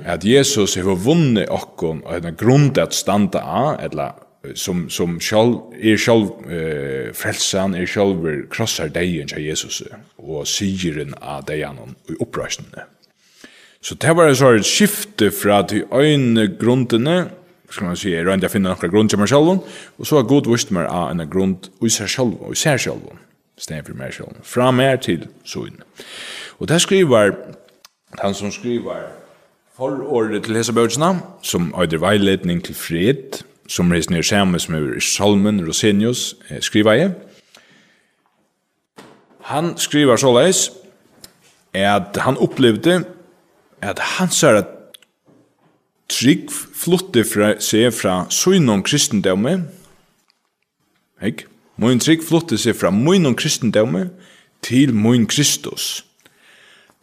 [0.04, 2.36] at Jesus har vunnet okkon og en
[2.74, 4.18] til at standa av, eller
[4.56, 9.82] som, som sjálf, er sjálf eh, frelsan, er sjálf krossar degen til Jesus
[10.18, 12.86] og syren av degen og opprøsnene.
[13.80, 17.30] Så det var en sånn skifte fra de øyne grundene,
[17.70, 19.64] skal man si, er øyne jeg finner noen grund til meg sjálf,
[19.98, 23.14] og så har god vist meg av en grund og seg sjálf, og seg sjálf,
[23.60, 25.84] stedet for meg sjálf, fra mer til søgne.
[26.60, 27.36] Og det skriver,
[28.20, 29.08] han som skriver,
[29.80, 35.00] Forordet til hese bøkene, som øyder veiledning til fred, som reis ned samme som er
[35.00, 37.14] Salmen Rosenius, eh, skriver jeg.
[39.40, 40.70] Han skriver såleis
[41.74, 43.04] at han opplevde
[43.80, 44.66] at han ser at
[46.08, 49.64] trygg flutte fra, seg fra søgnom kristendomme,
[51.24, 51.48] ikke?
[51.80, 54.10] Moin trygg flutte seg fra moin kristendomme
[54.62, 56.04] til min Kristus.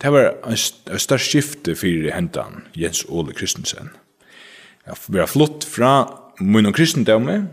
[0.02, 0.58] Det var en
[1.00, 3.90] større skifte for hentan Jens Ole Kristensen.
[4.86, 5.92] Jeg var flott fra
[6.40, 7.50] min kristendømme,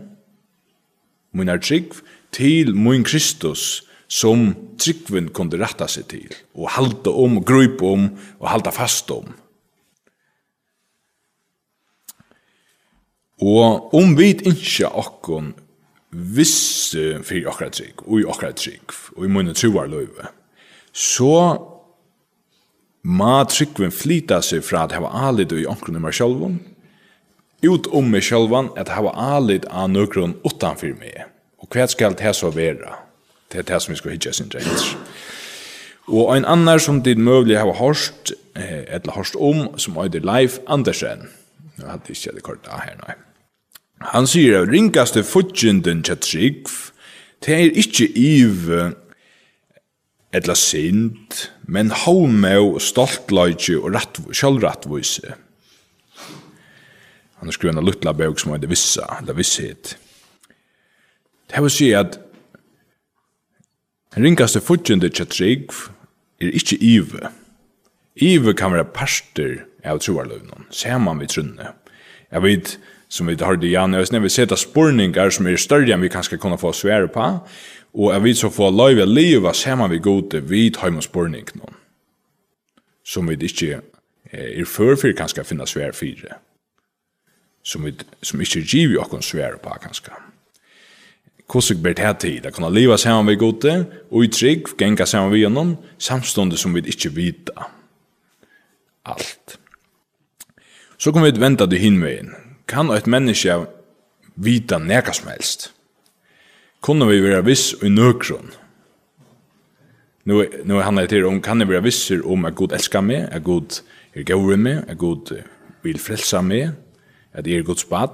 [1.33, 1.95] min er trygg,
[2.31, 8.07] til min Kristus som tryggven kunde retta seg til, og halda om, og grupa om,
[8.39, 9.33] og halda fast om.
[13.41, 15.53] Og om vi ikke akkon
[16.11, 20.29] visse fyrir okra trygg, og i okra trygg, og i munne truar løyve,
[20.93, 21.33] så
[23.05, 26.57] Ma tryggven flyta seg fra at hava alit i omkron nummer sjálvun,
[27.65, 31.27] ut om meg sjálvan at hava alit av nøkron utanfyr meg.
[31.61, 32.97] Og hva skal det så vera?
[33.53, 34.95] Det er det som vi skal hitja sin rett.
[36.09, 40.59] Og ein annar som dit møvlig hava hårst, eh, etla hårst om, som øyder Leif
[40.67, 41.29] Andersen.
[41.77, 43.15] Nå hadde ikke det kort av her, nei.
[44.13, 46.69] Han sier at ringaste fudgjenden til trygg,
[47.45, 48.69] det er ikke iv
[50.33, 53.95] etla sint, men hovmå, stoltleitje og
[54.35, 55.35] sjølvrattvise.
[57.39, 59.95] Han har skrevet en luttla bøk som heter Vissa, eller Visshet.
[61.51, 62.19] Det vil si at
[64.15, 65.73] den ringaste fudgjende til trygg
[66.41, 67.31] er ikke ive.
[68.15, 71.73] Ive kan være parster av troarløvnen, ser man vid trunne.
[72.31, 72.77] Jeg vet,
[73.15, 76.11] som vi har det gjerne, og vi setter det spurningar som er større enn vi
[76.11, 77.29] kanskje kunne få svære på,
[77.95, 81.47] og jeg vi så få lov å leve sammen vi gode vid heim og spurning
[81.55, 81.77] noen,
[83.07, 83.79] som vi ikke
[84.35, 86.39] er før for kanskje å finne svære fire,
[87.63, 90.15] som, vi, som ikke gir vi oss svære på kanskje.
[91.45, 93.75] Hvordan blir det til, det kunne leve sammen vi gode,
[94.11, 97.51] og i trygg, genga sammen vi gjennom, samstående som vi ikke vet
[99.05, 99.59] alt.
[100.97, 102.33] Så kommer vi til å vente til hinveien,
[102.67, 103.55] kan et menneske
[104.35, 105.71] vita neka som helst?
[106.81, 108.51] Kunne vi være viss i nøkron?
[110.25, 113.27] Nu, nu handlar det til om, kan jeg være visser om at Gud elskar meg,
[113.31, 113.81] at Gud
[114.15, 115.35] er gaur meg, at Gud
[115.85, 116.71] vil frelsa meg,
[117.33, 118.09] at jeg er Guds bad,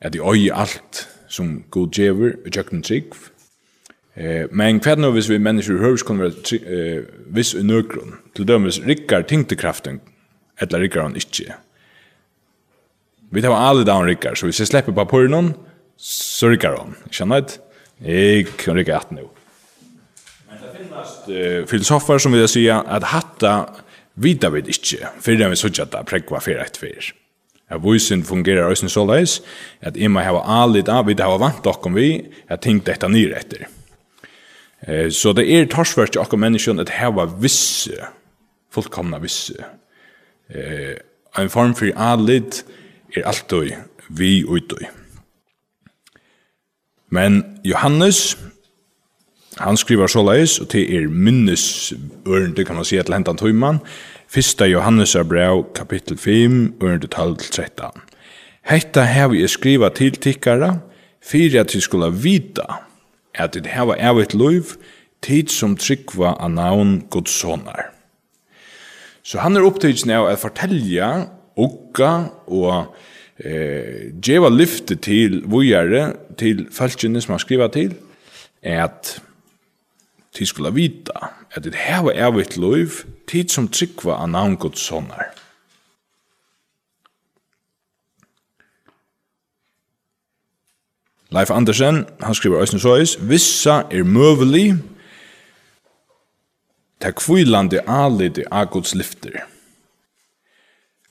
[0.00, 3.14] at jeg øye alt som Gud djever, og tjøkken trygg.
[4.16, 7.62] Eh, men hva er nå hvis vi mennesker i høres kunne være eh, viss i
[7.62, 8.16] nøkron?
[8.34, 10.00] Til dømes rikkar tyngdekraften,
[10.60, 11.54] eller rikkar han ikke.
[13.30, 15.52] Vi tar alle dagen rikker, så hvis jeg slipper på papuren,
[16.00, 16.96] så rikker han.
[17.12, 17.56] Skjønner du?
[18.06, 19.26] Jeg kan rikke at nå.
[20.48, 23.54] Men det finnes uh, filosofer som vil si at hatta
[24.18, 27.10] vita vi ikke, fyrir vi sørger at det prekva fyrir et fyrir.
[27.68, 29.40] At vysen fungerer òsne så leis,
[29.84, 33.34] at jeg må hava alit av, vi hava vant okkom vi, at ting dette nyr
[33.36, 33.66] etter.
[34.86, 38.08] Eh, så det er torsvært til okkom menneskjon at hava visse,
[38.72, 39.58] fullkomna visse,
[40.48, 40.96] eh,
[41.36, 42.62] en form fyrir alit,
[43.16, 43.72] er alltid
[44.08, 44.86] vi utøy.
[47.10, 48.38] Men Johannes,
[49.58, 51.92] han skriver såleis, og til er minnes
[52.28, 53.80] ørende, kan man si, til hentan tøyman,
[54.28, 58.02] Fyrsta Johannes er brev, kapittel 5, ørende 12 til 13.
[58.68, 60.74] Hetta hev jeg skriva til tikkara,
[61.24, 62.82] fyrir at vi skulle vita
[63.34, 64.76] at det av et loiv,
[65.22, 67.88] tid som tryggva av navn Guds sonar.
[69.22, 71.28] Så han er opptidsen av å fortelja
[71.58, 72.12] okka
[72.46, 72.94] og
[73.38, 77.96] eh, djeva lyfte til vujare, til falskjene som han skriva til,
[78.62, 79.16] er at
[80.38, 84.80] de skulle vita at det her var evigt loiv, tid som tryggva av navn Guds
[84.84, 85.32] sonar.
[91.30, 94.78] Leif Andersen, han skriver Øystein Søys, Vissa er møvelig,
[97.00, 99.42] ta kvilande alidi av Guds lyfter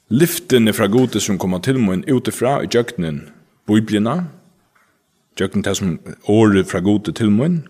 [0.10, 3.30] lyftene fra gode som kommer til mun utifra i djøkkenen,
[3.68, 4.24] biblina,
[5.39, 7.68] djøkkenen til som året fra gode til mun.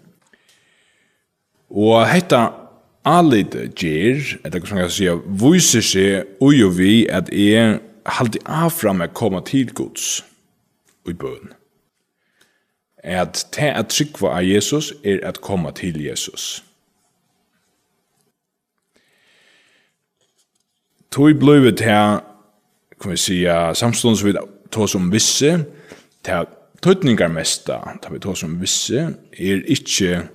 [1.70, 2.54] og hetta
[3.06, 8.40] alit gjer, etter hva som jeg sier, viser seg ui og vi at jeg halde
[8.46, 10.24] av fra meg koma til gods
[11.08, 11.52] i bøn.
[13.04, 16.64] At det at trykva av Jesus er at koma til Jesus.
[21.18, 22.20] tog blivit her,
[23.02, 24.34] kan vi säga, samstånd som vi
[24.70, 25.66] tog som visse,
[26.22, 26.50] til
[26.82, 30.28] tøytningar mesta, tar vi tås som visse, er ikkje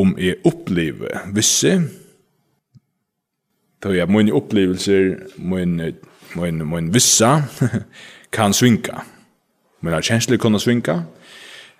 [0.00, 1.74] om jeg opplever visse,
[3.84, 5.92] tar jeg mine opplevelser, mine,
[6.40, 7.42] mine, mine vissa,
[8.36, 9.04] kan svinka.
[9.84, 11.02] Mina kjensler kan svinka,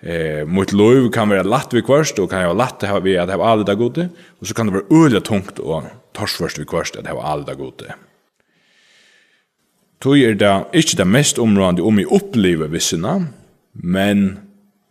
[0.02, 3.30] Eh, mot lov kan være latt vi kvarst, og kan jeg være latt vi at
[3.30, 4.08] jeg har alle det gode,
[4.40, 5.84] og så kan det være øyelig tungt og
[6.16, 7.94] torsførst vi kvørst at hava alda gode.
[10.02, 13.20] Tog er det ikke det mest områdende om vi opplever vissina,
[13.72, 14.40] men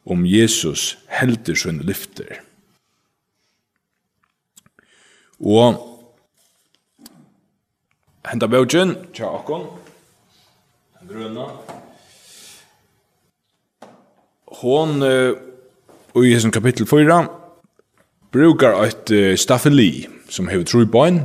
[0.07, 2.39] om Jesus helder sine lyfter.
[5.41, 5.77] Og
[8.29, 9.67] henta bøtjen, tja akkon,
[11.09, 11.49] grønna,
[14.61, 15.33] hon uh,
[16.13, 17.21] og i hessen kapittel 4
[18.31, 21.21] brukar eit uh, staffeli som hever tru bøyn.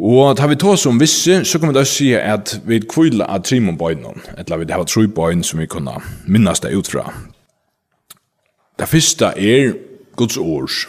[0.00, 3.44] Og tar vi tås om visse, så kan vi da si at vi kvila av
[3.44, 7.04] trimon bøynon, eller vi har tru bøyn som vi kunne minnes det utfra.
[8.80, 9.74] Det første er
[10.16, 10.86] Guds års.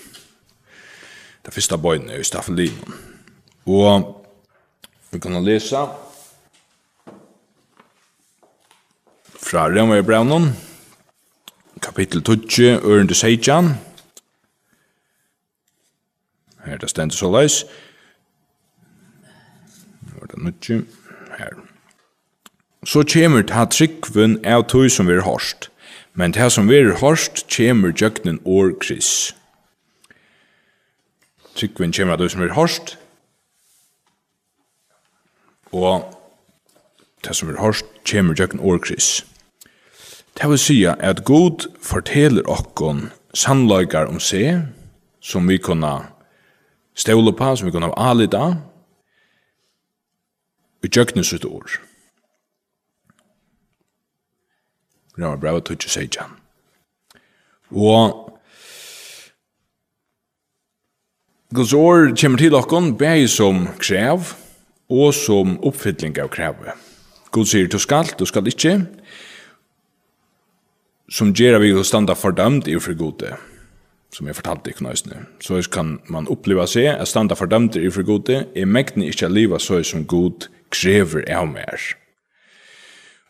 [1.46, 2.96] Det første bøyn er i Staffelinen.
[3.68, 4.08] Og
[5.12, 5.84] vi kan lese
[9.42, 10.54] fra Rømøybrevnen,
[11.82, 13.74] kapittel 20, ørende 16,
[16.66, 17.64] Her det stendt så leis.
[20.02, 20.82] Nå er det nødtje.
[21.38, 21.56] Her.
[22.86, 25.70] Så kommer ta tryggven av tog som vi er hårst.
[26.14, 29.36] Men det som vi er hårst kommer djøknen år kris.
[31.56, 32.98] Tryggven kommer av tog som vi er hårst.
[35.72, 36.18] Og
[37.24, 39.26] det som vi er hårst kommer djøknen år kris.
[40.38, 44.64] Det vil si at God forteller okkon sannløygar om seg,
[45.22, 45.92] som vi kunne
[47.02, 48.44] ståle på, som vi kunne ha alida,
[50.82, 51.80] og gjøkne sitt år.
[55.16, 56.38] Grønne brev og tutsi seidjan.
[57.72, 58.28] Og
[61.52, 64.32] Guds år kommer til okkon bæg som krev
[64.92, 66.80] og som oppfylling av krevet.
[67.32, 68.78] Gud sier, du skal, du skal ikke,
[71.12, 73.36] som gjør vi å standa fordømt i for gode
[74.12, 75.26] som jeg fortalte ikke nøysene.
[75.40, 79.32] Så kan man oppleva seg at standa fordømte i for gode, er mekne ikke a
[79.32, 81.80] liva så som god krever av mer.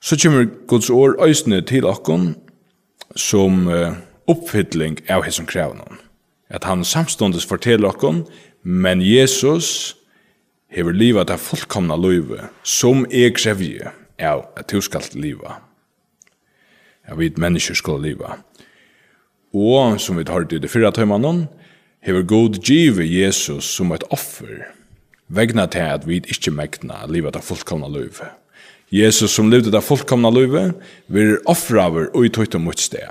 [0.01, 2.33] Så kommer Guds år øysene til okkon
[3.15, 3.93] som uh,
[4.27, 5.99] oppfylling av hesson krevnån.
[6.49, 8.25] At han samståndes forteller okkon,
[8.63, 9.95] men Jesus
[10.71, 15.59] hever liva til fullkomna løyve, som er krevje av at du skal liva.
[17.07, 18.37] Jeg vet mennesker skal liva.
[19.51, 21.47] Og som vi tar til det fyrre tøymannen,
[22.01, 24.63] hever god give Jesus som et offer,
[25.27, 28.31] vegna til at vi ikke mekna livet av fullkomna løyve.
[28.91, 30.71] Jesus som levde av fullkomna løyve,
[31.07, 33.07] vil offra og i tøyte mot sted.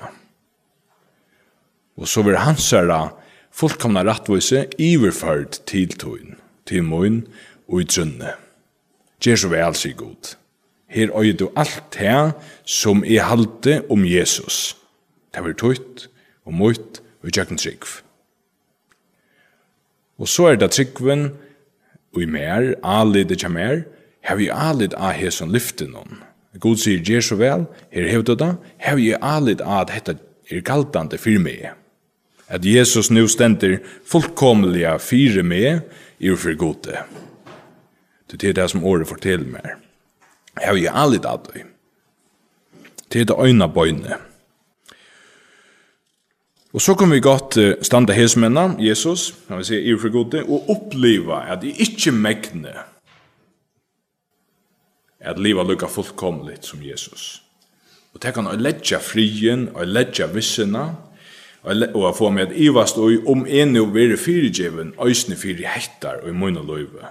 [2.01, 3.11] Og så vil hans herre
[3.53, 7.25] fullkomna rattvise iverført til tøyen, til møyen
[7.69, 8.35] og i trønne.
[9.21, 10.35] Gjer så vel, sier god.
[10.91, 12.33] Her øyer du alt det
[12.65, 14.77] som er halte om Jesus.
[15.31, 16.09] Det vil tøyt,
[16.47, 17.87] og mot og gjøkken trygg.
[20.21, 21.31] Og så er det tryggven
[22.15, 23.85] og i mer, alid ikke mer,
[24.27, 26.21] har vi alid av her som lyfter noen.
[26.61, 28.51] God sier, gjør så vel, her hevde det,
[28.83, 30.17] har vi alid av at dette
[30.51, 31.71] er galtande for meg.
[32.51, 35.87] At Jesus nu stender fullkomliga fire med,
[36.21, 37.05] er for gode.
[38.31, 39.79] Det er det som året forteller meg.
[40.59, 41.65] Har vi alid av det.
[43.11, 44.19] Det er det øyne bøyne.
[46.73, 50.71] Og så kommer vi godt standa hesmennan, Jesus, kan vi si, i for gode, og
[50.71, 52.75] oppleva at det ikke megne
[55.21, 57.43] at livet lukka fullkomligt som Jesus.
[58.15, 60.89] Og det kan jeg ledja frien, og ledja vissena,
[61.63, 66.23] og jeg får med at ivast og om en og være fyrirgjeven, øysne fyri hettar
[66.23, 67.11] og i munna løyve.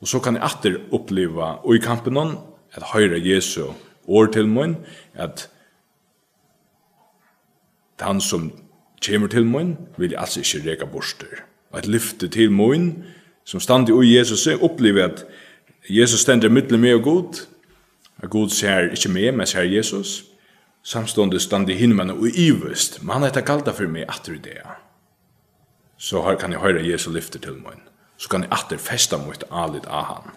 [0.00, 2.16] Og så kan jeg atter oppleva og i kampen
[2.72, 3.66] at høyre Jesu
[4.08, 4.76] år til munn,
[5.14, 5.50] at
[8.00, 8.52] han som
[9.06, 11.44] kommer til munn, vil jeg altså ikke reka borster.
[11.70, 13.04] Og et lyfte til munn,
[13.44, 15.24] som stand i Jesus, opplever at
[15.88, 17.46] Jesus stender middel med og god,
[18.22, 20.24] at god ser ikke med, men ser Jesus,
[20.82, 24.60] samstående stand i himmelen og ivest, men han heter kalda for meg atter i det.
[25.96, 27.90] Så her kan jeg høre Jesus lyfte til munn.
[28.20, 30.32] så kan jeg atter festa mot alit av han.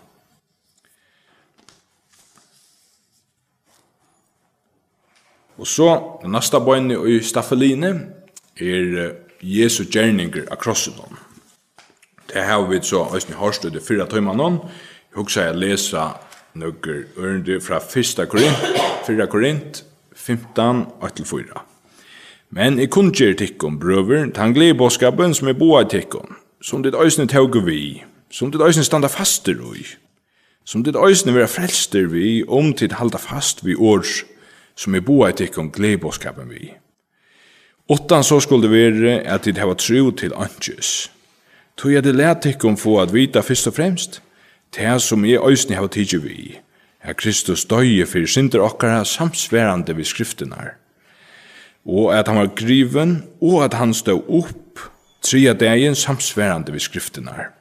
[5.58, 5.90] Og så,
[6.22, 7.94] den neste bøyne i Staffeline,
[8.58, 10.96] er Jesu gjerninger av krossen.
[12.34, 14.60] Det har vi så, Øystein Horstøyde, fyra tøyman hon.
[14.64, 16.08] Jeg husker jeg lesa
[16.56, 18.28] nøkker ørende fra 1.
[18.30, 18.66] Korint,
[19.08, 19.28] 4.
[19.28, 19.84] Korint,
[20.16, 21.62] 15, 8-4.
[22.50, 26.84] Men jeg kunne gjøre tikkum, brøver, tan glede bådskapen som er boa i tikkum, som
[26.84, 29.86] ditt øyne tauge vi, som ditt øyne standa faster ui,
[30.66, 34.24] som ditt øyne vera frelster vi, om ditt halda fast vi års
[34.76, 36.74] som er boa et ikkon gleibåskapen vi.
[37.90, 41.12] Åttan så skulle vere at dit hava tro til antjes.
[41.78, 44.22] Tog jeg det let tikkum få at vita fyrst og fremst,
[44.76, 46.60] det som jeg òsni hava tidsi vi,
[47.02, 50.78] at Kristus døye fyrir synder okkara samsverande vi skriftenar,
[51.86, 54.80] og at han var griven, og at han stod opp
[55.24, 57.52] tria dagen samsverande vi skriftenar,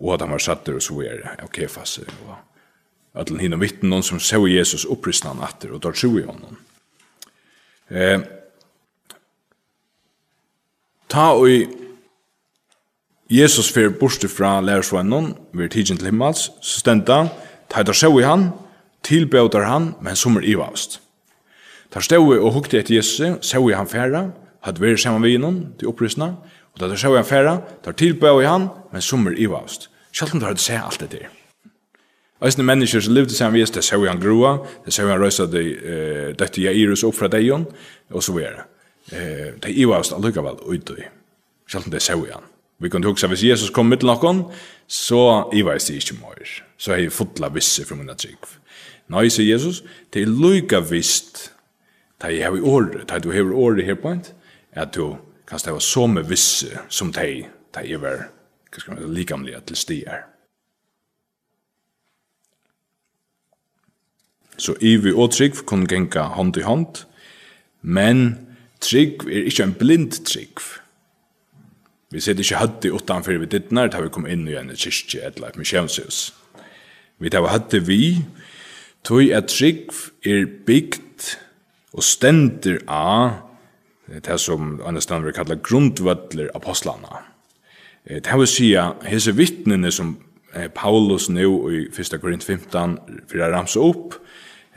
[0.00, 2.36] og at han var satter og så er det, ok, fasse, og
[3.14, 6.26] at den hinner vittnen noen som så Jesus opprisna han atter og tar tro i
[6.26, 6.58] honom.
[7.90, 8.20] Eh,
[11.10, 11.76] ta og
[13.30, 17.30] Jesus fer borste fra lærersvennen, vi er tidsen til himmels, så stendte han,
[17.70, 18.48] ta etter så i han,
[19.06, 20.98] tilbøter han, men som er ivast.
[21.90, 24.28] Ta stod og hukte etter Jesus, så i han færa,
[24.66, 26.34] hadde vært sammen med innom til opprystna,
[26.74, 29.90] og da ta så i han færa, ta tilbøter han, men som er ivast.
[30.10, 31.39] Sjalt om du har sett alt det der.
[32.40, 35.64] Eisne mennesker som levde sammen vis, det så han groa, det så han røysa de
[35.76, 37.66] uh, dette Jairus opp fra deion,
[38.10, 38.64] og så videre.
[39.12, 41.04] Uh, det er jo avst allukkavel ut i,
[41.76, 42.48] om det så han.
[42.80, 44.46] Vi kunne huske, hvis Jesus kom mitt nokon,
[44.88, 46.52] så i veis det ikke mer.
[46.80, 48.48] Så er jeg fotla visse fra minna trygg.
[49.12, 49.82] Nei, sier Jesus,
[50.14, 51.50] det er lukka visst,
[52.22, 54.14] det er jo året, det er du hever året her på
[54.72, 55.16] at du
[55.48, 58.26] kan stava så med visse som deg, det er,
[58.70, 60.22] det er jo likamlige til stier.
[64.60, 67.04] Så ivi og trygg kunne genga hånd i hånd,
[67.80, 68.34] men
[68.84, 70.60] trygg er ikke en blind trygg.
[72.10, 75.48] Vi sitter ikke høtti utanfor vi dittnar, da vi kom inn i en kyrkje eller
[75.48, 76.32] annet misjonshus.
[77.22, 78.02] Vi tar høtti vi,
[79.06, 79.94] tog at trygg
[80.26, 81.30] er bygd
[81.96, 83.46] og stender av
[84.10, 87.22] det som Anastan vil kalla grundvødler apostlana.
[88.04, 90.16] Det vil sija, hese vittnene som
[90.74, 92.16] Paulus nå i 1.
[92.18, 92.96] Korint 15
[93.30, 94.16] fyrir ramse opp,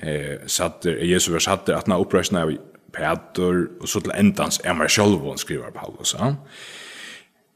[0.03, 2.57] eh satt Jesus var satt att när upprösna av
[2.91, 6.35] Peter och så till ändans är man själv och skriver Paulus ja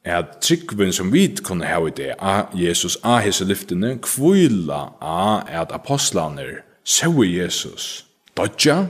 [0.08, 5.44] er tryggvun som vit kunne ha i det, a Jesus, a hese lyftene, kvila a
[5.62, 8.06] at apostlaner seue Jesus
[8.38, 8.88] dodja,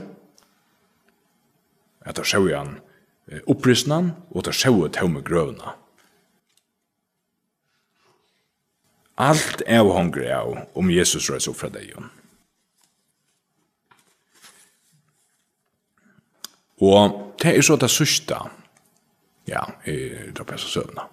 [2.06, 2.78] at er seue han
[3.48, 5.74] upprysnan, og at så seue taume grøvna.
[9.18, 12.12] Alt er hongre av om Jesus røys opp fra deion.
[16.80, 18.38] Og det er så det sørste,
[19.48, 21.06] ja, i Drapesa søvna.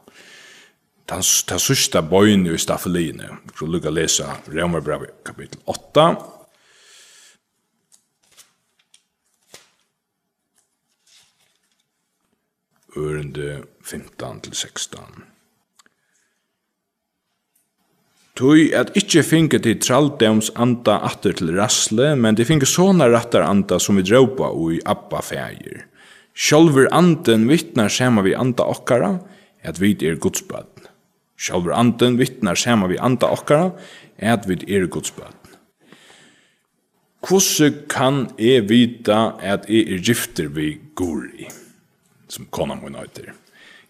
[1.06, 1.20] Det,
[1.50, 6.08] den sørste bøyene i Staffeline, for å lukke å lese Rømerbrev kapittel 8,
[12.96, 15.35] ørende 15 til 16.
[18.36, 23.45] Tui at ikkje finke til traldems anda atter til rasle, men de finke såna rattar
[23.48, 25.86] anda som vi dråpa og i abba fægir.
[26.36, 29.14] Sjolver anden vittnar sema vi anda okkara,
[29.64, 30.68] at vi er godsbad.
[31.40, 33.72] Sjolver anden vittnar sema vi anda okkara,
[34.20, 35.32] at vi er godsbad.
[37.24, 41.48] Hvordan kan jeg vita at jeg er gifter vi gori,
[42.28, 43.32] som konan mun nøytir.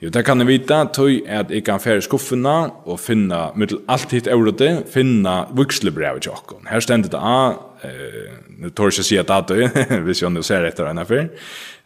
[0.03, 4.11] Jo, det kan jeg vite, tøy at jeg kan fære skuffene og finne, mittel alt
[4.11, 6.67] hitt eurote, finne vukslebrevet til okken.
[6.67, 7.55] Her stendet det av,
[7.87, 11.07] eh, nu tør jeg ikke si at det er, hvis jeg nå ser etter henne
[11.07, 11.29] før,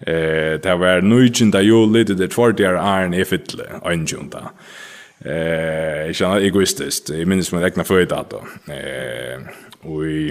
[0.09, 1.53] eh, det var 19.
[1.61, 4.41] juli, det er 40 år æren i fytle, 1.
[5.21, 8.41] Eh, jeg kjenner egoistisk, jeg minnes min egna føydato,
[8.73, 9.49] eh,
[9.85, 10.29] og i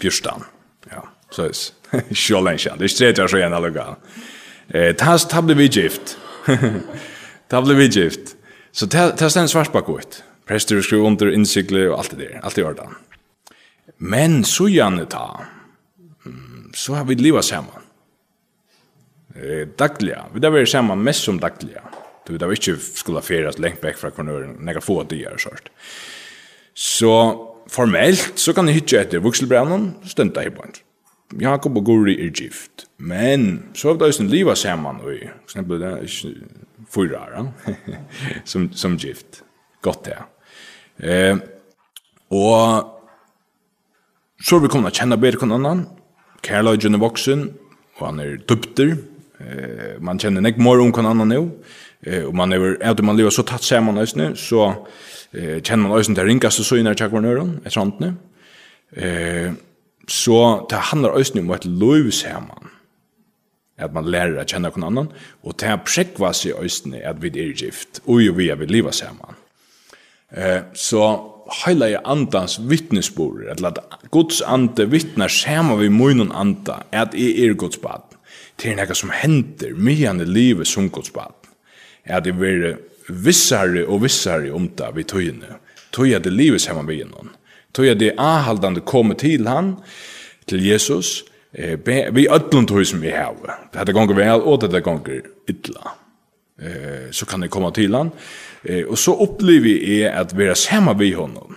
[0.00, 0.48] pyrstan,
[0.88, 3.90] ja, så er det, sjålen det er ikke tredje år så igjen allega.
[3.92, 4.31] Eh,
[4.68, 6.18] Eh, tas tablet vi gift.
[7.48, 8.36] tablet vi gift.
[8.72, 10.24] Så tas stand svart ut.
[10.46, 12.40] Prester skrev under insikle och allt det där.
[12.42, 12.94] Allt i ordan.
[13.96, 15.40] Men så gärna ta.
[16.74, 17.82] Så har vi leva samman.
[19.34, 20.24] Eh, dagliga.
[20.34, 21.82] Vi där vi samman mest som dagliga.
[22.26, 24.50] Du vet, vi inte skulle färdas längt bäck från kvarnören.
[24.50, 25.36] Några få det gör.
[26.74, 30.82] Så formelt så kan du hitta etter vokselbrevnen, stønta i bort.
[31.40, 32.86] Jakob og Guri er gift.
[32.98, 36.34] Men så har det ju liva samman og for eksempel det är
[36.94, 37.52] fyra år
[38.44, 39.42] som som gift.
[39.82, 40.18] Godt det.
[40.98, 41.36] Eh
[42.30, 42.88] og
[44.42, 45.86] så vi kommer å kjenne bedre kon annan.
[46.42, 47.50] Karlagen är voksen,
[47.98, 48.96] og han er dupter.
[49.40, 51.50] Eh man kjenner nek mer om kon annan nå.
[52.06, 54.86] Eh og man er, att man lever så tatt sammen, nu så
[55.32, 58.02] eh kjenner man også där ringaste så innan jag var nu sant.
[58.96, 59.52] Eh
[60.08, 62.70] Så det handlar også om et løvshemmen.
[63.82, 65.12] At man lærer å kjenne noen annan.
[65.42, 68.02] Og det prekva seg også at vi er gift.
[68.06, 69.38] Og vi er vi livet sammen.
[70.30, 71.02] Eh, så
[71.62, 73.44] heila i andans vittnesbord.
[73.54, 76.82] Eller at Guds ande vittnar sammen vi munnen anda.
[76.92, 78.04] At jeg er Guds bad.
[78.60, 81.34] Det er noe som hender mye i livet som Guds bad.
[82.04, 82.76] At jeg vil
[83.08, 85.58] vissare og vissare om det vi tøyene.
[85.92, 87.32] Tøy at det livet sammen vi gjennom.
[87.72, 89.76] Tog jeg det avhaldande komme til han,
[90.46, 91.24] til Jesus,
[91.54, 91.78] eh,
[92.12, 93.34] vi ödlund tog som vi har.
[93.72, 95.96] Det gonger vel, og det gonger illa.
[96.60, 98.12] Eh, så kan jeg komme til han.
[98.64, 101.56] Eh, og så opplever jeg at vi er sammen ved honom.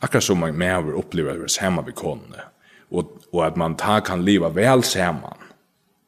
[0.00, 2.46] Akkurat som man med opplever at vi er sammen ved konene.
[2.90, 5.36] Og, og at man ta kan leva vel sammen.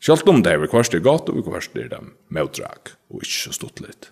[0.03, 1.43] Sjalt om det er vi kvarst er godt, og vi
[1.75, 4.11] det er det møtdrag, og ikke så stort litt.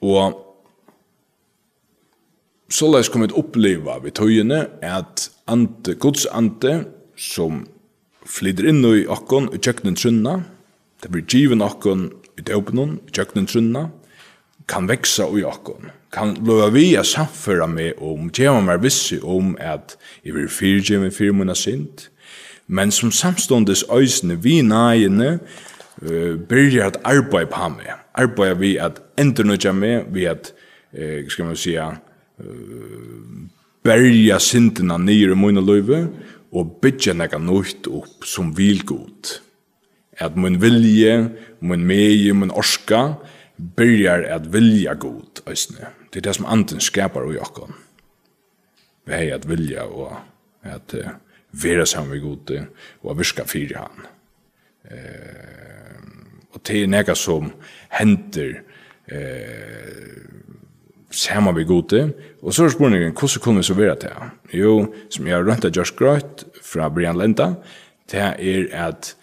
[0.00, 0.51] Og
[2.72, 6.84] så lais kom vi oppleva vi tøyene at ante, Guds ante
[7.20, 7.66] som
[8.24, 10.38] flyder inn i okkon i kjøkkenen trunna,
[11.02, 12.06] det blir given okkon
[12.38, 13.88] i døpnen i kjøkkenen trunna,
[14.70, 19.56] kan veksa i okkon, kan lova vi a samføra med om djeva mer vissi om
[19.60, 22.08] at jeg vil fyrtjeva fyrir munna sint,
[22.66, 29.02] men som samståndes øysene vi nægene uh, byrjar at arbeid på meg, arbeid vi at
[29.18, 30.54] endurnødja meg, vi at,
[30.94, 31.90] uh, skal man sija,
[33.82, 36.04] berja syndina nýr i mun løyve
[36.52, 39.38] og bytja nega nøyt opp som vilgod.
[40.20, 41.30] At mun vilje,
[41.64, 43.16] mun megi, mun orska,
[43.76, 45.88] byrjar at vilja god, æsne.
[46.12, 47.74] Det er det som anden skapar og okkon.
[49.06, 50.18] Vi hei at vilja og
[50.62, 51.14] at uh,
[51.50, 52.52] vera saman vi god
[53.02, 54.04] og at virka fyrir han.
[54.84, 57.50] Uh, og det er nega som
[57.98, 58.60] henter
[59.10, 60.31] uh,
[61.12, 62.12] saman vi gode.
[62.42, 64.30] Og så er spurningen, hvordan kunne vi så være til?
[64.52, 64.74] Jo,
[65.10, 67.54] som jeg har rønt av Josh Grøyt fra Brian Lenda,
[68.10, 69.14] det er at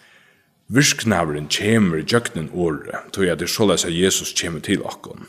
[0.70, 5.26] virknavren kommer i jøkkenen året, tror jeg det er såleis at Jesus kommer til okken.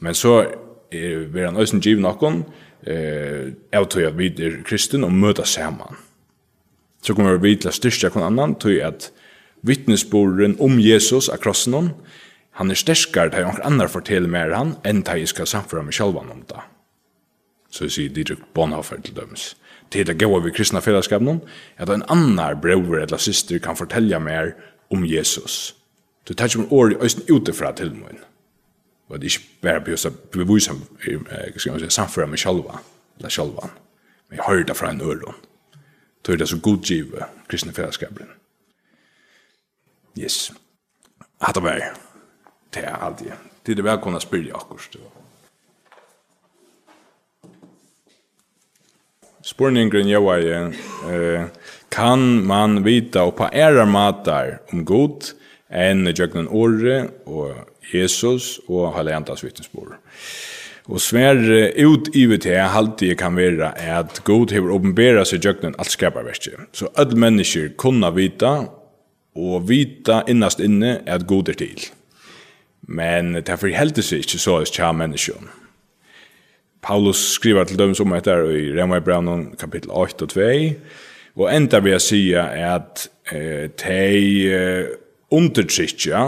[0.00, 0.44] Men så
[0.92, 2.44] er vi en øysen given okken,
[2.86, 5.96] eh, jeg tror jeg vi er kristen og møter sammen.
[7.02, 9.10] Så kommer vi til å styrke hver annan, tror jeg at
[9.62, 11.90] vittnesborgen om Jesus av krossen, og
[12.58, 15.96] Han er sterskare til onker annar forteller mer han, enn til jeg skal samføre meg
[15.96, 16.62] sjalvan om det.
[17.70, 19.54] Så jeg sier Didrik Bonhoeffer til dømes.
[19.90, 21.40] Til det gav vi kristna fellesskapen,
[21.78, 24.52] at en annar bror eller syster kan fortelle mer
[24.90, 25.76] om Jesus.
[26.28, 28.20] Du tar ikke min år i østen utifra til min.
[29.08, 32.84] Og det er ikke bare på å bevise samføre meg sjalvan,
[33.18, 33.72] eller sjalvan.
[34.28, 35.40] Men jeg hører det fra en øron.
[36.26, 38.30] Så er det så godgivet kristna fellesskapen.
[40.18, 40.52] Yes.
[41.40, 42.09] Hatt Hatta vær.
[42.70, 43.32] Det er alltid.
[43.66, 44.96] Det er velkomna spyrja akkurat.
[49.42, 51.48] Spurningen jeg var eh,
[51.90, 55.32] kan man vita og på æra matar om god
[55.70, 57.56] enn Jøgnen Åre og
[57.90, 59.96] Jesus og Halleantas vittnesbord.
[60.90, 61.38] Og sver
[61.86, 66.70] ut i vet jeg alltid kan være at god hever åpenbæra seg Jøgnen alt skaparverket.
[66.72, 68.54] Så alle mennesker kunna vita
[69.38, 71.90] og vita innast inne at god er til.
[72.90, 75.50] Men det er forheldig seg ikke så as tja menneskjon.
[76.82, 80.46] Paulus skriver til dem som heter i Rema i Braunon kapittel 8 og 2,
[81.38, 84.88] og enda vil jeg si at eh, de eh,
[85.30, 86.22] undertrykja,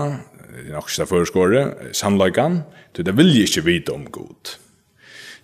[0.71, 1.65] nok ikke føreskåre,
[1.97, 2.61] sannløykan,
[2.95, 4.57] til det vil jeg ikke vite om god.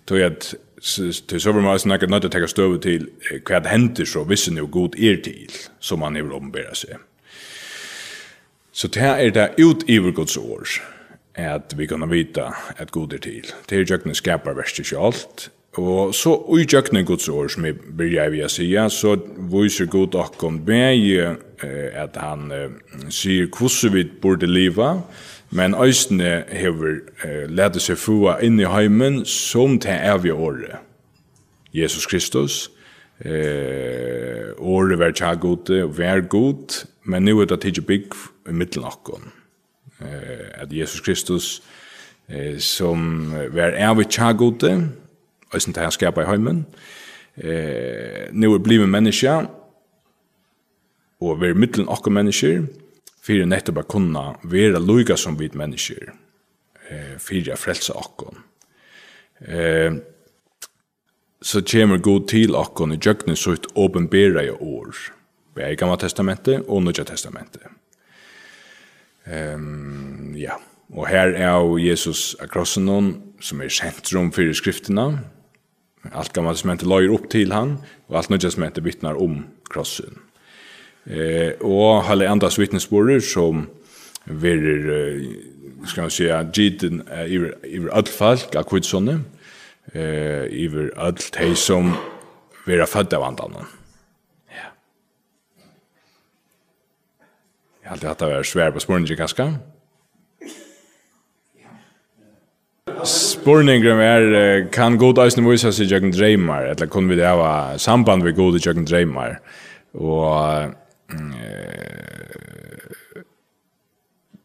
[0.07, 3.09] Til at til så vil man snakke nødt til å tenke støve til
[3.43, 6.95] hva det hender så hvis det er god er til, som man er ombæra seg.
[8.71, 10.98] Så det her er det ut i vår år
[11.39, 13.47] at vi kan vita at god er til.
[13.69, 15.49] Det er jøkken skapar ikke alt.
[15.77, 19.15] og så i jøkken gods år, som jeg byrja vi å si, så
[19.51, 21.37] viser god okkom eh,
[21.93, 22.69] at han eh,
[23.09, 25.01] sier hvordan vi burde liva,
[25.51, 30.77] men øysene hever eh, lete seg fua inn i heimen som til evige året.
[31.73, 32.69] Jesus Kristus,
[33.25, 38.15] eh, året vær tja gode, vær god, men nu er det tidsi bygg
[38.49, 39.38] i mittelen okkom
[40.01, 41.61] eh, at Jesus Kristus
[42.29, 44.89] eh, som var er i tjagode,
[45.51, 46.65] og som han skapar i heimen,
[47.37, 49.47] eh, nu er blivet menneske
[51.19, 52.63] og vi er mittelen okkur mennesker,
[53.23, 56.13] fyrir nettopp å kunna vera loyga som vid mennesker,
[56.89, 58.37] eh, fyrir å frelsa okkur.
[59.47, 59.99] Eh,
[61.41, 64.95] så kommer god til okkur i djøgnet så ut åpenbæra i år,
[65.55, 67.78] vi i Gamla Testamentet og nødja Testamentet.
[69.29, 70.55] Ehm ja,
[70.93, 73.11] og her er jo Jesus av krossen hon,
[73.43, 75.19] som er sentrum for skriftene.
[76.15, 77.77] Alt gammelt som hente løyer opp til han,
[78.07, 80.17] og alt nødvendig som hente vittnar om krossen.
[81.09, 83.67] Eh, og hele andres vittnesbordet som
[84.25, 85.19] verer,
[85.87, 89.19] skal man si, giden iver, iver all folk av kvidsånne,
[89.93, 91.93] eh, iver all de som
[92.65, 93.78] vera født av andanen.
[97.89, 99.45] Jeg har alltid hatt det var svær på spurningen, kanskje.
[103.09, 104.25] Spurningen er,
[104.69, 108.59] kan god eisne vise seg jøkken dreymar, eller kun vi det hava samband med god
[108.61, 109.39] jøkken dreymar.
[109.97, 110.75] Og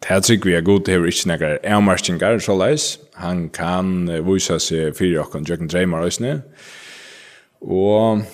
[0.09, 2.99] Det tycker vi er god til ikke nekker avmarskingar, så leis.
[3.21, 6.39] Han kan vise seg fyrir okken jøkken dreymar eisne.
[7.61, 8.25] Og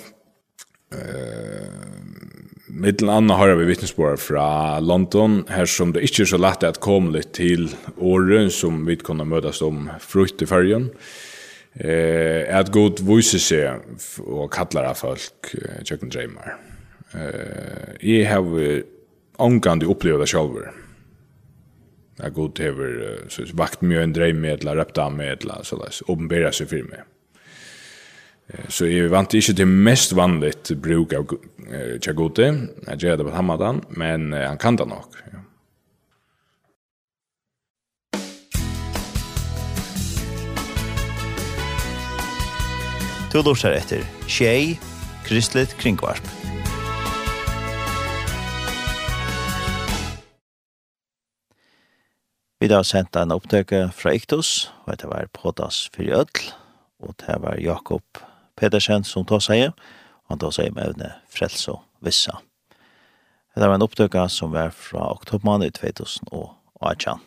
[0.90, 2.09] Uh,
[2.70, 6.78] Mittel anna har vi vittnesbord fra London, her som det ikke er så lett at
[6.84, 7.66] komme litt til
[7.98, 10.90] året som vi kunne møtes om frukt i färgen.
[11.74, 13.82] Eh, at god vise seg
[14.26, 16.54] og kallar av folk eh, tjøkken dreymar.
[17.14, 18.46] Eh, jeg har
[19.40, 20.70] omgående opplevd det selv.
[22.20, 27.06] At god har eh, vakt mye en dreymedla, repta medla, oss åpenbære seg for meg.
[28.68, 31.34] Så jeg vant ikke til mest vanligt bruk av
[32.02, 32.48] Tjagoti,
[32.88, 35.14] jeg gjør det på Hamadan, men han kan det nok.
[35.30, 35.38] Ja.
[43.30, 44.74] Du lortar etter Tjei,
[45.22, 46.26] Kristelig Kringvarp.
[52.58, 56.50] Vi har sendt en opptøke fra Iktus, og det var Podas for Ødl,
[57.06, 58.02] og det var Jakob
[58.60, 62.36] Pedersen som tar seg, og han tar seg med evne frels og vissa.
[63.56, 67.24] Det var en opptøkka som var fra oktobermann i 2018.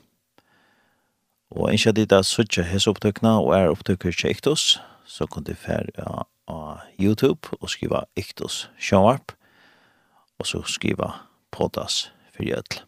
[1.53, 5.53] Og innskja dit at suttje hese opptøkna og er opptøkker til Iktus, så kunne du
[5.53, 6.07] fære
[6.47, 9.35] av YouTube og skriva Iktus Sharp,
[10.39, 11.11] og så skriva
[11.51, 12.81] Podas for gjødel.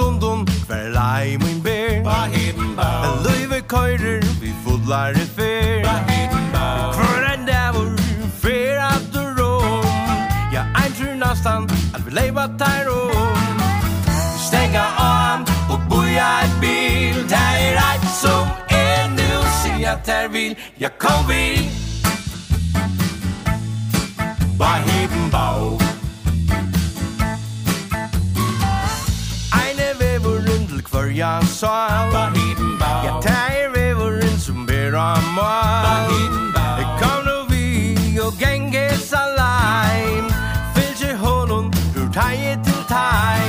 [0.00, 2.02] stundum Hver lei min ber.
[2.04, 6.66] Ba hiden ba En løyve køyrer Vi fodlar i fer Ba hiden ba
[6.96, 7.90] Hver en dævur
[8.42, 9.84] Fer at du rom.
[10.52, 13.60] Ja, ein tur nastan At vi leiva tær om.
[14.46, 17.28] Stenga an Og boja et bil.
[17.28, 20.56] Tær er eit som er nu Sia tær vil.
[20.80, 21.44] Ja, kom vi
[24.58, 25.89] Ba hiden ba Ba hiden ba
[31.60, 32.08] soil
[33.06, 36.32] Jeg tager væveren som bærer om oil
[36.78, 40.24] Det kom nu vi og gengæs allein
[40.74, 43.44] Fyld til hånden, du tager til teg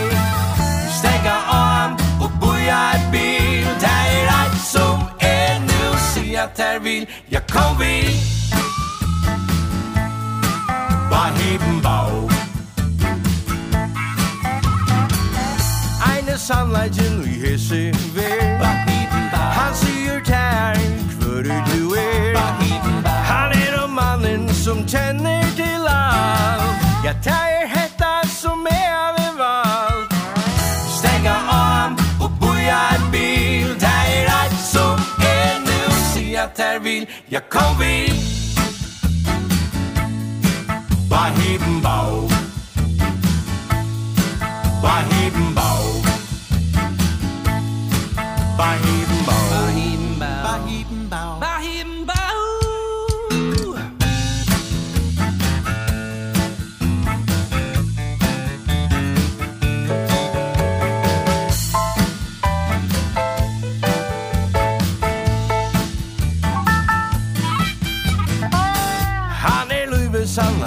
[0.98, 1.40] Stækker
[1.70, 1.92] om
[2.24, 5.82] og bujer et bil Tager et som er nu,
[6.14, 7.08] siger der vil.
[7.32, 8.41] Ja kom vi
[36.72, 38.10] där vill Jag kom vi.
[41.10, 41.82] Bara heben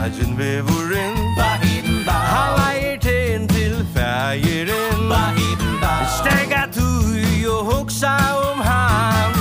[0.05, 8.12] Bajen vevorin Bahin ba Han leier teen til fægeren Bahin ba Stega tui og hoksa
[8.51, 9.32] om han.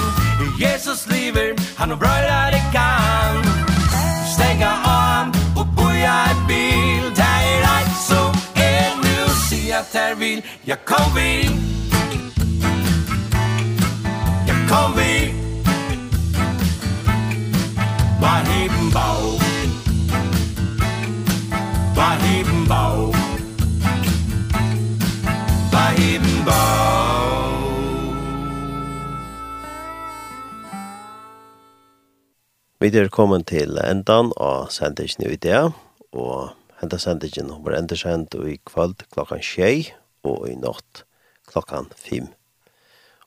[0.62, 3.44] Jesus lever, han og brøyra det kan.
[4.36, 7.04] Stega om og boja et bil.
[7.20, 11.32] Det er alt som er nu Si at her vil, jeg kom vi
[14.48, 15.43] Jeg kom vi
[32.84, 35.70] Vi er kommet til endan av sendingen i det,
[36.12, 36.50] og
[36.82, 39.94] hentet sendingen var enda sendt i kveld klokkan tjei,
[40.28, 41.06] og i natt
[41.48, 42.28] klokkan fem.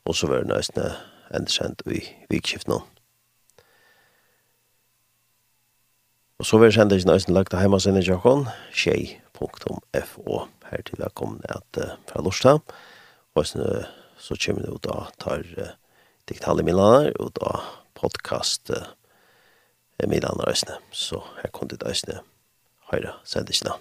[0.05, 0.91] Og så var det nøysene
[1.33, 2.85] enda sendt i vikskiften.
[6.37, 8.45] Og så var sendingen nøysene lagt av hjemmesiden i Jakon,
[8.77, 10.43] tjei.fo.
[10.69, 12.59] Her til jeg kom ned at, fra Lorsta.
[13.33, 13.87] og så
[14.19, 15.73] så kommer det ut av tar uh,
[16.29, 17.57] digitale milaner, og da
[17.97, 18.96] podcast-milaner,
[20.03, 22.21] Emil Anna Øsne, så her kom det Øsne
[22.93, 23.75] høyre sendisene.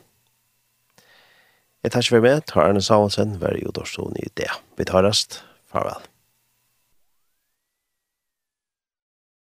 [1.83, 4.49] Jeg tar ikke for meg, tar Arne Samuelsen, vær i Odorstolen i det.
[4.77, 6.01] Vi tar rast, farvel.